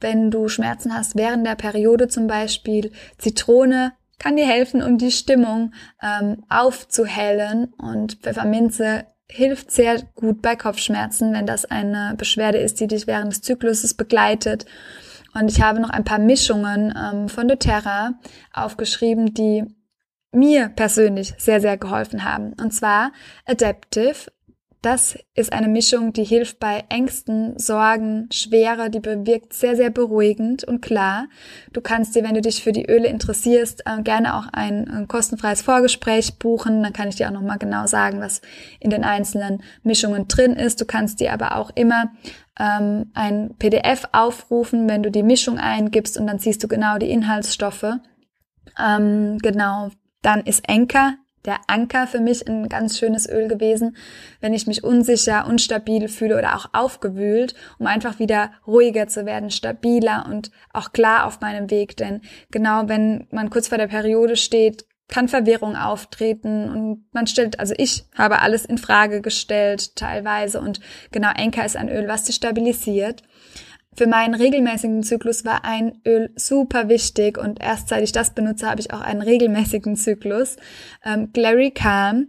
Wenn 0.00 0.30
du 0.30 0.48
Schmerzen 0.48 0.94
hast 0.94 1.16
während 1.16 1.46
der 1.46 1.54
Periode 1.54 2.08
zum 2.08 2.26
Beispiel, 2.26 2.92
Zitrone 3.18 3.92
kann 4.18 4.36
dir 4.36 4.46
helfen, 4.46 4.82
um 4.82 4.98
die 4.98 5.12
Stimmung 5.12 5.72
ähm, 6.02 6.44
aufzuhellen 6.48 7.72
und 7.78 8.16
Pfefferminze 8.16 9.06
hilft 9.30 9.70
sehr 9.70 10.02
gut 10.14 10.42
bei 10.42 10.56
Kopfschmerzen, 10.56 11.32
wenn 11.32 11.46
das 11.46 11.64
eine 11.64 12.14
Beschwerde 12.16 12.58
ist, 12.58 12.80
die 12.80 12.88
dich 12.88 13.06
während 13.06 13.32
des 13.32 13.42
Zykluses 13.42 13.94
begleitet. 13.94 14.66
Und 15.34 15.50
ich 15.50 15.62
habe 15.62 15.80
noch 15.80 15.90
ein 15.90 16.04
paar 16.04 16.18
Mischungen 16.18 16.92
ähm, 16.96 17.28
von 17.28 17.46
doTERRA 17.46 18.14
aufgeschrieben, 18.52 19.32
die 19.32 19.64
mir 20.32 20.68
persönlich 20.68 21.34
sehr, 21.38 21.60
sehr 21.60 21.76
geholfen 21.76 22.24
haben. 22.24 22.54
Und 22.60 22.72
zwar 22.72 23.12
Adaptive. 23.46 24.30
Das 24.82 25.18
ist 25.34 25.52
eine 25.52 25.68
Mischung, 25.68 26.14
die 26.14 26.24
hilft 26.24 26.58
bei 26.58 26.84
Ängsten, 26.88 27.58
Sorgen, 27.58 28.28
Schwere, 28.32 28.88
die 28.88 29.00
bewirkt 29.00 29.52
sehr, 29.52 29.76
sehr 29.76 29.90
beruhigend 29.90 30.64
und 30.64 30.80
klar. 30.80 31.28
Du 31.74 31.82
kannst 31.82 32.14
dir, 32.14 32.24
wenn 32.24 32.32
du 32.32 32.40
dich 32.40 32.62
für 32.64 32.72
die 32.72 32.86
Öle 32.86 33.08
interessierst, 33.08 33.82
äh, 33.84 34.00
gerne 34.02 34.34
auch 34.34 34.46
ein, 34.54 34.88
ein, 34.88 35.06
kostenfreies 35.06 35.60
Vorgespräch 35.60 36.38
buchen. 36.38 36.82
Dann 36.82 36.94
kann 36.94 37.08
ich 37.08 37.16
dir 37.16 37.28
auch 37.28 37.32
nochmal 37.32 37.58
genau 37.58 37.86
sagen, 37.86 38.20
was 38.20 38.40
in 38.78 38.88
den 38.88 39.04
einzelnen 39.04 39.62
Mischungen 39.82 40.28
drin 40.28 40.54
ist. 40.54 40.80
Du 40.80 40.86
kannst 40.86 41.20
dir 41.20 41.34
aber 41.34 41.56
auch 41.56 41.70
immer 41.74 42.12
ähm, 42.58 43.10
ein 43.12 43.54
PDF 43.58 44.08
aufrufen, 44.12 44.88
wenn 44.88 45.02
du 45.02 45.10
die 45.10 45.22
Mischung 45.22 45.58
eingibst 45.58 46.18
und 46.18 46.26
dann 46.26 46.38
siehst 46.38 46.64
du 46.64 46.68
genau 46.68 46.96
die 46.96 47.10
Inhaltsstoffe. 47.10 47.98
Ähm, 48.78 49.36
genau, 49.42 49.90
dann 50.22 50.40
ist 50.40 50.68
Enker 50.68 51.16
der 51.44 51.58
Anker 51.68 52.06
für 52.06 52.20
mich 52.20 52.46
ein 52.46 52.68
ganz 52.68 52.98
schönes 52.98 53.28
Öl 53.28 53.48
gewesen, 53.48 53.96
wenn 54.40 54.52
ich 54.52 54.66
mich 54.66 54.84
unsicher, 54.84 55.46
unstabil 55.46 56.08
fühle 56.08 56.36
oder 56.36 56.54
auch 56.56 56.66
aufgewühlt, 56.72 57.54
um 57.78 57.86
einfach 57.86 58.18
wieder 58.18 58.52
ruhiger 58.66 59.08
zu 59.08 59.24
werden, 59.24 59.50
stabiler 59.50 60.26
und 60.28 60.50
auch 60.72 60.92
klar 60.92 61.26
auf 61.26 61.40
meinem 61.40 61.70
Weg. 61.70 61.96
Denn 61.96 62.20
genau 62.50 62.88
wenn 62.88 63.26
man 63.30 63.50
kurz 63.50 63.68
vor 63.68 63.78
der 63.78 63.86
Periode 63.86 64.36
steht, 64.36 64.84
kann 65.08 65.28
Verwirrung 65.28 65.74
auftreten 65.74 66.70
und 66.70 67.04
man 67.12 67.26
stellt, 67.26 67.58
also 67.58 67.74
ich 67.76 68.04
habe 68.16 68.40
alles 68.40 68.64
in 68.64 68.78
Frage 68.78 69.20
gestellt 69.22 69.96
teilweise 69.96 70.60
und 70.60 70.80
genau 71.10 71.30
Enker 71.34 71.64
ist 71.64 71.76
ein 71.76 71.88
Öl, 71.88 72.06
was 72.06 72.24
dich 72.24 72.36
stabilisiert. 72.36 73.22
Für 74.00 74.06
meinen 74.06 74.32
regelmäßigen 74.32 75.02
Zyklus 75.02 75.44
war 75.44 75.62
ein 75.66 76.00
Öl 76.08 76.32
super 76.34 76.88
wichtig 76.88 77.36
und 77.36 77.60
erst 77.60 77.88
seit 77.90 78.02
ich 78.02 78.12
das 78.12 78.30
benutze, 78.30 78.66
habe 78.66 78.80
ich 78.80 78.94
auch 78.94 79.02
einen 79.02 79.20
regelmäßigen 79.20 79.94
Zyklus. 79.94 80.56
Ähm, 81.04 81.34
Glary 81.34 81.70
Calm. 81.70 82.28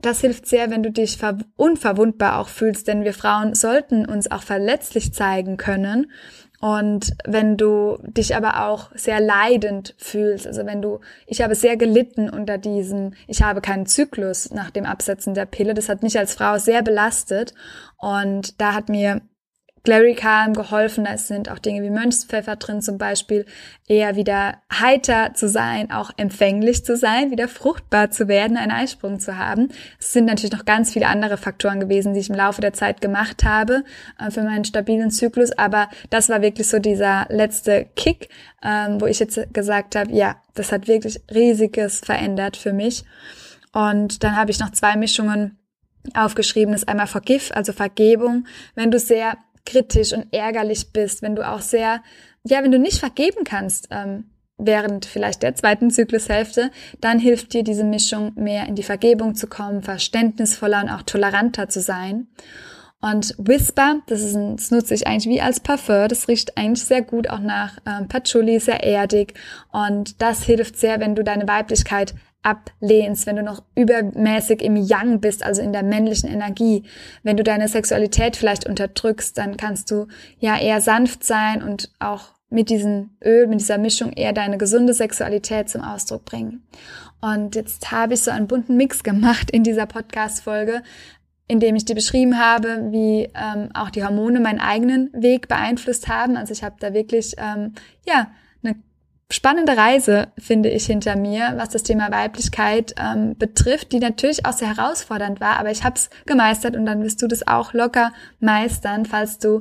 Das 0.00 0.22
hilft 0.22 0.46
sehr, 0.46 0.70
wenn 0.70 0.82
du 0.82 0.90
dich 0.90 1.18
unverwundbar 1.56 2.38
auch 2.38 2.48
fühlst, 2.48 2.88
denn 2.88 3.04
wir 3.04 3.12
Frauen 3.12 3.54
sollten 3.54 4.06
uns 4.06 4.30
auch 4.30 4.42
verletzlich 4.42 5.12
zeigen 5.12 5.58
können. 5.58 6.10
Und 6.62 7.12
wenn 7.26 7.58
du 7.58 7.98
dich 8.04 8.34
aber 8.34 8.66
auch 8.68 8.90
sehr 8.94 9.20
leidend 9.20 9.94
fühlst, 9.98 10.46
also 10.46 10.64
wenn 10.64 10.80
du, 10.80 11.00
ich 11.26 11.42
habe 11.42 11.54
sehr 11.54 11.76
gelitten 11.76 12.30
unter 12.30 12.56
diesem, 12.56 13.12
ich 13.26 13.42
habe 13.42 13.60
keinen 13.60 13.84
Zyklus 13.84 14.50
nach 14.50 14.70
dem 14.70 14.86
Absetzen 14.86 15.34
der 15.34 15.44
Pille, 15.44 15.74
das 15.74 15.90
hat 15.90 16.02
mich 16.02 16.18
als 16.18 16.32
Frau 16.32 16.56
sehr 16.56 16.80
belastet. 16.80 17.52
Und 17.98 18.58
da 18.62 18.72
hat 18.72 18.88
mir 18.88 19.20
Clary 19.84 20.14
Calm 20.14 20.54
geholfen. 20.54 21.04
Da 21.04 21.18
sind 21.18 21.50
auch 21.50 21.58
Dinge 21.58 21.82
wie 21.82 21.90
Mönchspfeffer 21.90 22.56
drin, 22.56 22.82
zum 22.82 22.98
Beispiel 22.98 23.46
eher 23.88 24.16
wieder 24.16 24.58
heiter 24.72 25.34
zu 25.34 25.48
sein, 25.48 25.90
auch 25.90 26.10
empfänglich 26.16 26.84
zu 26.84 26.96
sein, 26.96 27.30
wieder 27.30 27.48
fruchtbar 27.48 28.10
zu 28.10 28.28
werden, 28.28 28.56
einen 28.56 28.70
Eisprung 28.70 29.18
zu 29.18 29.36
haben. 29.36 29.70
Es 29.98 30.12
sind 30.12 30.26
natürlich 30.26 30.52
noch 30.52 30.64
ganz 30.64 30.92
viele 30.92 31.08
andere 31.08 31.36
Faktoren 31.36 31.80
gewesen, 31.80 32.14
die 32.14 32.20
ich 32.20 32.30
im 32.30 32.36
Laufe 32.36 32.60
der 32.60 32.72
Zeit 32.72 33.00
gemacht 33.00 33.44
habe 33.44 33.84
äh, 34.18 34.30
für 34.30 34.42
meinen 34.42 34.64
stabilen 34.64 35.10
Zyklus. 35.10 35.52
Aber 35.52 35.88
das 36.10 36.28
war 36.28 36.42
wirklich 36.42 36.68
so 36.68 36.78
dieser 36.78 37.26
letzte 37.28 37.86
Kick, 37.96 38.28
ähm, 38.62 39.00
wo 39.00 39.06
ich 39.06 39.18
jetzt 39.18 39.52
gesagt 39.52 39.96
habe, 39.96 40.12
ja, 40.12 40.36
das 40.54 40.70
hat 40.70 40.86
wirklich 40.86 41.20
riesiges 41.32 42.00
verändert 42.00 42.56
für 42.56 42.72
mich. 42.72 43.04
Und 43.72 44.22
dann 44.22 44.36
habe 44.36 44.50
ich 44.50 44.60
noch 44.60 44.70
zwei 44.70 44.96
Mischungen 44.96 45.58
aufgeschrieben. 46.14 46.72
Das 46.72 46.82
ist 46.82 46.88
einmal 46.88 47.06
Forgive, 47.06 47.54
also 47.54 47.72
Vergebung. 47.72 48.46
Wenn 48.74 48.90
du 48.90 48.98
sehr 48.98 49.36
kritisch 49.64 50.12
und 50.12 50.32
ärgerlich 50.32 50.92
bist, 50.92 51.22
wenn 51.22 51.36
du 51.36 51.48
auch 51.48 51.60
sehr, 51.60 52.02
ja, 52.44 52.62
wenn 52.62 52.72
du 52.72 52.78
nicht 52.78 52.98
vergeben 52.98 53.44
kannst, 53.44 53.88
ähm, 53.90 54.24
während 54.58 55.06
vielleicht 55.06 55.42
der 55.42 55.54
zweiten 55.54 55.90
Zyklushälfte, 55.90 56.70
dann 57.00 57.18
hilft 57.18 57.52
dir 57.52 57.64
diese 57.64 57.84
Mischung 57.84 58.32
mehr 58.36 58.66
in 58.66 58.74
die 58.74 58.82
Vergebung 58.82 59.34
zu 59.34 59.46
kommen, 59.46 59.82
verständnisvoller 59.82 60.82
und 60.82 60.90
auch 60.90 61.02
toleranter 61.02 61.68
zu 61.68 61.80
sein. 61.80 62.28
Und 63.00 63.34
Whisper, 63.36 63.96
das, 64.06 64.20
ist 64.20 64.36
ein, 64.36 64.56
das 64.56 64.70
nutze 64.70 64.94
ich 64.94 65.08
eigentlich 65.08 65.34
wie 65.34 65.40
als 65.40 65.58
Parfum. 65.58 66.06
Das 66.06 66.28
riecht 66.28 66.56
eigentlich 66.56 66.84
sehr 66.84 67.02
gut 67.02 67.28
auch 67.28 67.40
nach 67.40 67.78
ähm, 67.84 68.06
Patchouli, 68.06 68.60
sehr 68.60 68.84
erdig. 68.84 69.34
Und 69.72 70.22
das 70.22 70.44
hilft 70.44 70.78
sehr, 70.78 71.00
wenn 71.00 71.16
du 71.16 71.24
deine 71.24 71.48
Weiblichkeit 71.48 72.14
ablehnst, 72.42 73.26
wenn 73.26 73.36
du 73.36 73.42
noch 73.42 73.62
übermäßig 73.74 74.62
im 74.62 74.76
Yang 74.76 75.20
bist, 75.20 75.44
also 75.44 75.62
in 75.62 75.72
der 75.72 75.82
männlichen 75.82 76.28
Energie, 76.28 76.84
wenn 77.22 77.36
du 77.36 77.44
deine 77.44 77.68
Sexualität 77.68 78.36
vielleicht 78.36 78.66
unterdrückst, 78.66 79.38
dann 79.38 79.56
kannst 79.56 79.90
du 79.90 80.08
ja 80.38 80.58
eher 80.58 80.80
sanft 80.80 81.24
sein 81.24 81.62
und 81.62 81.90
auch 81.98 82.30
mit 82.50 82.68
diesem 82.68 83.10
Öl, 83.24 83.46
mit 83.46 83.60
dieser 83.60 83.78
Mischung 83.78 84.12
eher 84.12 84.32
deine 84.32 84.58
gesunde 84.58 84.92
Sexualität 84.92 85.70
zum 85.70 85.82
Ausdruck 85.82 86.24
bringen. 86.24 86.62
Und 87.20 87.54
jetzt 87.54 87.90
habe 87.92 88.14
ich 88.14 88.22
so 88.22 88.30
einen 88.30 88.48
bunten 88.48 88.76
Mix 88.76 89.02
gemacht 89.04 89.50
in 89.50 89.62
dieser 89.62 89.86
Podcast-Folge, 89.86 90.82
in 91.48 91.60
dem 91.60 91.76
ich 91.76 91.84
dir 91.84 91.94
beschrieben 91.94 92.38
habe, 92.38 92.88
wie 92.90 93.30
ähm, 93.34 93.70
auch 93.74 93.90
die 93.90 94.04
Hormone 94.04 94.40
meinen 94.40 94.60
eigenen 94.60 95.10
Weg 95.12 95.48
beeinflusst 95.48 96.08
haben. 96.08 96.36
Also 96.36 96.52
ich 96.52 96.62
habe 96.62 96.76
da 96.80 96.92
wirklich 96.92 97.34
ähm, 97.38 97.74
ja 98.06 98.28
spannende 99.32 99.76
Reise, 99.76 100.28
finde 100.38 100.68
ich, 100.68 100.86
hinter 100.86 101.16
mir, 101.16 101.54
was 101.56 101.70
das 101.70 101.82
Thema 101.82 102.10
Weiblichkeit 102.12 102.94
ähm, 102.98 103.36
betrifft, 103.38 103.92
die 103.92 103.98
natürlich 103.98 104.44
auch 104.44 104.52
sehr 104.52 104.76
herausfordernd 104.76 105.40
war, 105.40 105.58
aber 105.58 105.70
ich 105.70 105.84
habe 105.84 105.96
es 105.96 106.10
gemeistert 106.26 106.76
und 106.76 106.86
dann 106.86 107.02
wirst 107.02 107.22
du 107.22 107.26
das 107.26 107.46
auch 107.46 107.72
locker 107.72 108.12
meistern, 108.40 109.06
falls 109.06 109.38
du 109.38 109.60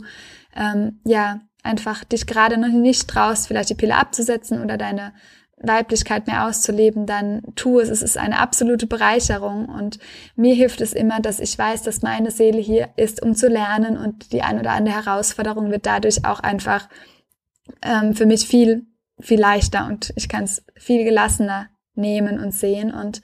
ähm, 0.56 1.00
ja 1.06 1.40
einfach 1.64 2.04
dich 2.04 2.28
gerade 2.28 2.58
noch 2.58 2.68
nicht 2.68 3.08
traust, 3.08 3.48
vielleicht 3.48 3.70
die 3.70 3.76
Pille 3.76 3.96
abzusetzen 3.96 4.62
oder 4.62 4.78
deine 4.78 5.14
Weiblichkeit 5.64 6.28
mehr 6.28 6.48
auszuleben, 6.48 7.06
dann 7.06 7.44
tu 7.56 7.80
es. 7.80 7.90
Es 7.90 8.02
ist 8.02 8.18
eine 8.18 8.40
absolute 8.40 8.88
Bereicherung 8.88 9.70
und 9.70 10.00
mir 10.36 10.56
hilft 10.56 10.82
es 10.82 10.94
immer, 10.94 11.20
dass 11.20 11.40
ich 11.40 11.58
weiß, 11.58 11.84
dass 11.84 12.02
meine 12.02 12.32
Seele 12.32 12.60
hier 12.60 12.90
ist, 12.96 13.22
um 13.22 13.36
zu 13.36 13.48
lernen 13.48 13.96
und 13.96 14.34
die 14.34 14.42
ein 14.42 14.60
oder 14.60 14.72
andere 14.72 14.96
Herausforderung 15.06 15.72
wird 15.72 15.86
dadurch 15.86 16.26
auch 16.26 16.40
einfach 16.40 16.90
ähm, 17.84 18.16
für 18.16 18.26
mich 18.26 18.48
viel 18.48 18.88
viel 19.22 19.40
leichter 19.40 19.88
und 19.88 20.14
ich 20.16 20.30
kann 20.30 20.44
es 20.44 20.64
viel 20.76 21.04
gelassener 21.04 21.68
nehmen 21.96 22.40
und 22.40 22.54
sehen. 22.54 22.94
Und 22.94 23.22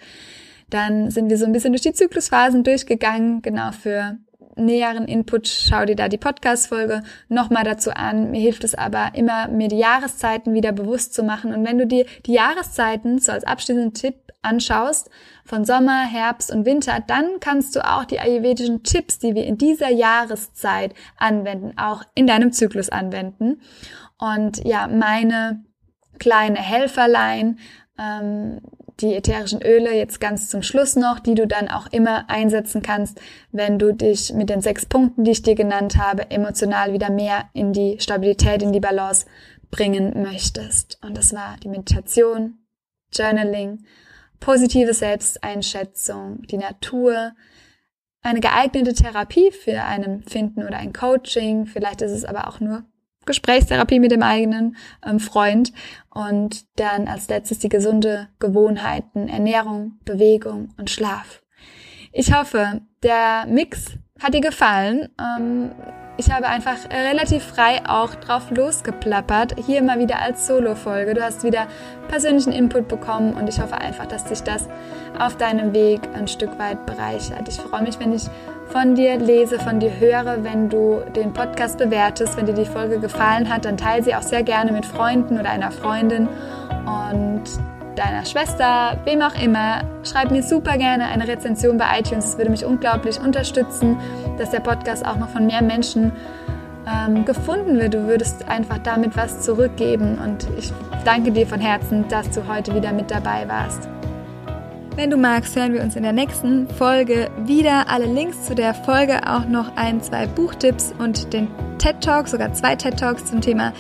dann 0.70 1.12
sind 1.12 1.30
wir 1.30 1.38
so 1.38 1.46
ein 1.46 1.54
bisschen 1.54 1.74
durch 1.74 1.82
die 1.82 1.94
Zyklusphasen 1.94 2.64
durchgegangen, 2.64 3.42
genau 3.42 3.72
für 3.72 4.18
näheren 4.58 5.06
Input, 5.06 5.48
schau 5.48 5.86
dir 5.86 5.96
da 5.96 6.10
die 6.10 6.18
Podcast-Folge 6.18 7.04
nochmal 7.30 7.64
dazu 7.64 7.92
an. 7.92 8.32
Mir 8.32 8.42
hilft 8.42 8.64
es 8.64 8.76
aber 8.76 9.12
immer, 9.14 9.48
mir 9.48 9.68
die 9.68 9.78
Jahreszeiten 9.78 10.54
wieder 10.54 10.72
bewusst 10.72 11.14
zu 11.14 11.24
machen. 11.24 11.54
Und 11.54 11.66
wenn 11.66 11.78
du 11.78 11.88
dir 11.88 12.06
die 12.26 12.34
Jahreszeiten 12.34 13.20
so 13.20 13.32
als 13.32 13.44
abschließenden 13.44 13.94
Tipp 13.94 14.16
anschaust, 14.42 15.10
von 15.46 15.64
Sommer, 15.64 16.06
Herbst 16.06 16.52
und 16.52 16.66
Winter, 16.66 17.02
dann 17.06 17.40
kannst 17.40 17.76
du 17.76 17.86
auch 17.86 18.06
die 18.06 18.20
ayurvedischen 18.20 18.84
Tipps, 18.84 19.20
die 19.20 19.34
wir 19.34 19.46
in 19.46 19.58
dieser 19.58 19.90
Jahreszeit 19.90 20.94
anwenden, 21.18 21.78
auch 21.78 22.04
in 22.16 22.28
deinem 22.28 22.52
Zyklus 22.52 22.90
anwenden. 22.90 23.62
Und 24.18 24.66
ja, 24.66 24.88
meine 24.88 25.64
kleine 26.20 26.60
Helferlein, 26.60 27.60
ähm, 27.98 28.62
die 29.00 29.14
ätherischen 29.14 29.62
Öle 29.62 29.96
jetzt 29.96 30.20
ganz 30.20 30.50
zum 30.50 30.64
Schluss 30.64 30.96
noch, 30.96 31.20
die 31.20 31.36
du 31.36 31.46
dann 31.46 31.70
auch 31.70 31.88
immer 31.88 32.30
einsetzen 32.30 32.82
kannst, 32.82 33.22
wenn 33.52 33.78
du 33.78 33.94
dich 33.94 34.34
mit 34.34 34.50
den 34.50 34.62
sechs 34.62 34.86
Punkten, 34.86 35.24
die 35.24 35.32
ich 35.32 35.44
dir 35.44 35.56
genannt 35.56 35.98
habe, 35.98 36.32
emotional 36.32 36.94
wieder 36.94 37.12
mehr 37.12 37.50
in 37.54 37.74
die 37.74 37.98
Stabilität, 38.00 38.64
in 38.64 38.74
die 38.74 38.80
Balance 38.80 39.28
bringen 39.70 40.22
möchtest. 40.24 41.00
Und 41.04 41.16
das 41.18 41.34
war 41.34 41.58
die 41.64 41.70
Meditation, 41.70 42.58
Journaling, 43.14 43.86
positive 44.40 44.94
Selbsteinschätzung, 44.94 46.42
die 46.44 46.58
Natur, 46.58 47.34
eine 48.22 48.40
geeignete 48.40 48.94
Therapie 48.94 49.52
für 49.52 49.84
einen 49.84 50.24
finden 50.24 50.64
oder 50.64 50.78
ein 50.78 50.94
Coaching. 50.94 51.66
Vielleicht 51.66 52.02
ist 52.02 52.12
es 52.12 52.26
aber 52.26 52.48
auch 52.48 52.60
nur 52.60 52.84
Gesprächstherapie 53.28 54.00
mit 54.00 54.12
dem 54.12 54.24
eigenen 54.24 54.76
ähm, 55.06 55.20
Freund. 55.20 55.72
Und 56.10 56.66
dann 56.80 57.08
als 57.08 57.28
letztes 57.28 57.60
die 57.60 57.70
gesunde 57.70 58.30
Gewohnheiten, 58.40 59.28
Ernährung, 59.28 60.00
Bewegung 60.04 60.70
und 60.78 60.90
Schlaf. 60.90 61.44
Ich 62.12 62.34
hoffe, 62.34 62.82
der 63.04 63.46
Mix 63.48 63.92
hat 64.20 64.34
dir 64.34 64.42
gefallen. 64.42 65.10
Ähm, 65.20 65.72
ich 66.18 66.32
habe 66.32 66.48
einfach 66.48 66.78
relativ 66.92 67.44
frei 67.44 67.82
auch 67.88 68.16
drauf 68.16 68.50
losgeplappert. 68.50 69.56
Hier 69.66 69.84
mal 69.84 70.00
wieder 70.00 70.20
als 70.20 70.48
Solo-Folge. 70.48 71.14
Du 71.14 71.24
hast 71.24 71.44
wieder 71.44 71.68
persönlichen 72.08 72.52
Input 72.52 72.88
bekommen 72.88 73.34
und 73.34 73.48
ich 73.48 73.62
hoffe 73.62 73.78
einfach, 73.78 74.08
dass 74.08 74.26
dich 74.26 74.42
das 74.42 74.68
auf 75.20 75.38
deinem 75.38 75.74
Weg 75.74 76.02
ein 76.16 76.28
Stück 76.28 76.58
weit 76.58 76.86
bereichert. 76.86 77.48
Ich 77.48 77.58
freue 77.58 77.84
mich, 77.84 78.00
wenn 78.00 78.14
ich 78.14 78.24
von 78.70 78.96
dir 78.96 79.18
lese, 79.18 79.60
von 79.60 79.80
dir 79.80 79.92
höre, 80.00 80.44
wenn 80.44 80.70
du 80.70 81.02
den 81.16 81.34
Podcast 81.34 81.78
bewertest. 81.78 82.36
Wenn 82.36 82.48
dir 82.48 82.54
die 82.54 82.66
Folge 82.66 83.00
gefallen 83.00 83.48
hat, 83.48 83.66
dann 83.66 83.78
teile 83.78 84.04
sie 84.04 84.16
auch 84.16 84.24
sehr 84.24 84.44
gerne 84.44 84.72
mit 84.72 84.86
Freunden 84.86 85.40
oder 85.40 85.52
einer 85.52 85.72
Freundin. 85.72 86.28
Und 86.86 87.44
deiner 87.98 88.26
Schwester, 88.26 88.98
wem 89.06 89.22
auch 89.22 89.36
immer. 89.42 89.82
Schreib 90.04 90.32
mir 90.32 90.44
super 90.44 90.78
gerne 90.78 91.06
eine 91.06 91.28
Rezension 91.28 91.78
bei 91.78 92.00
iTunes. 92.00 92.26
Es 92.26 92.38
würde 92.38 92.52
mich 92.52 92.66
unglaublich 92.66 93.20
unterstützen, 93.20 93.98
dass 94.38 94.52
der 94.52 94.60
Podcast 94.60 95.06
auch 95.06 95.18
noch 95.18 95.30
von 95.30 95.46
mehr 95.46 95.62
Menschen 95.62 96.12
ähm, 96.88 97.26
gefunden 97.26 97.80
wird. 97.80 97.94
Du 97.94 98.08
würdest 98.08 98.48
einfach 98.48 98.78
damit 98.80 99.18
was 99.18 99.42
zurückgeben. 99.42 100.18
Und 100.24 100.48
ich 100.58 100.72
danke 101.06 101.32
dir 101.32 101.48
von 101.48 101.60
Herzen, 101.60 102.08
dass 102.08 102.30
du 102.30 102.48
heute 102.48 102.74
wieder 102.76 102.92
mit 102.92 103.12
dabei 103.12 103.48
warst. 103.48 103.90
Wenn 104.98 105.12
du 105.12 105.18
magst, 105.18 105.56
hören 105.56 105.74
wir 105.74 105.84
uns 105.84 105.96
in 105.96 106.02
der 106.02 106.12
nächsten 106.12 106.68
Folge 106.68 107.30
wieder. 107.46 107.88
Alle 107.88 108.08
Links 108.08 108.46
zu 108.46 108.56
der 108.56 108.74
Folge, 108.74 109.30
auch 109.30 109.46
noch 109.48 109.78
ein, 109.78 110.02
zwei 110.02 110.26
Buchtipps 110.26 110.92
und 110.98 111.32
den 111.34 111.50
TED 111.78 112.02
Talk, 112.02 112.28
sogar 112.28 112.52
zwei 112.54 112.76
TED 112.76 112.98
Talks 112.98 113.26
zum 113.26 113.40
Thema 113.40 113.74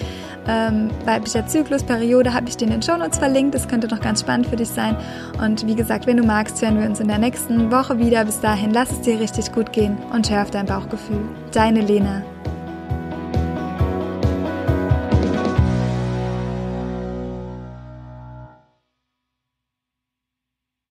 ähm, 0.47 0.91
weiblicher 1.05 1.47
Zyklusperiode 1.47 2.35
habe 2.35 2.47
ich 2.47 2.55
dir 2.55 2.65
in 2.65 2.71
den 2.71 2.83
Shownotes 2.83 3.17
verlinkt. 3.17 3.55
Das 3.55 3.67
könnte 3.67 3.87
noch 3.87 3.99
ganz 3.99 4.21
spannend 4.21 4.45
für 4.45 4.57
dich 4.57 4.69
sein. 4.69 4.95
Und 5.43 5.65
wie 5.65 5.75
gesagt, 5.75 6.05
wenn 6.05 6.17
du 6.17 6.23
magst, 6.23 6.61
hören 6.61 6.79
wir 6.79 6.85
uns 6.85 6.99
in 6.99 7.07
der 7.07 7.17
nächsten 7.17 7.71
Woche 7.71 7.97
wieder. 7.97 8.23
Bis 8.23 8.39
dahin, 8.39 8.71
lass 8.71 8.91
es 8.91 9.01
dir 9.01 9.19
richtig 9.19 9.51
gut 9.51 9.73
gehen 9.73 9.97
und 10.13 10.29
hör 10.29 10.43
auf 10.43 10.51
dein 10.51 10.67
Bauchgefühl. 10.67 11.25
Deine 11.51 11.81
Lena. 11.81 12.21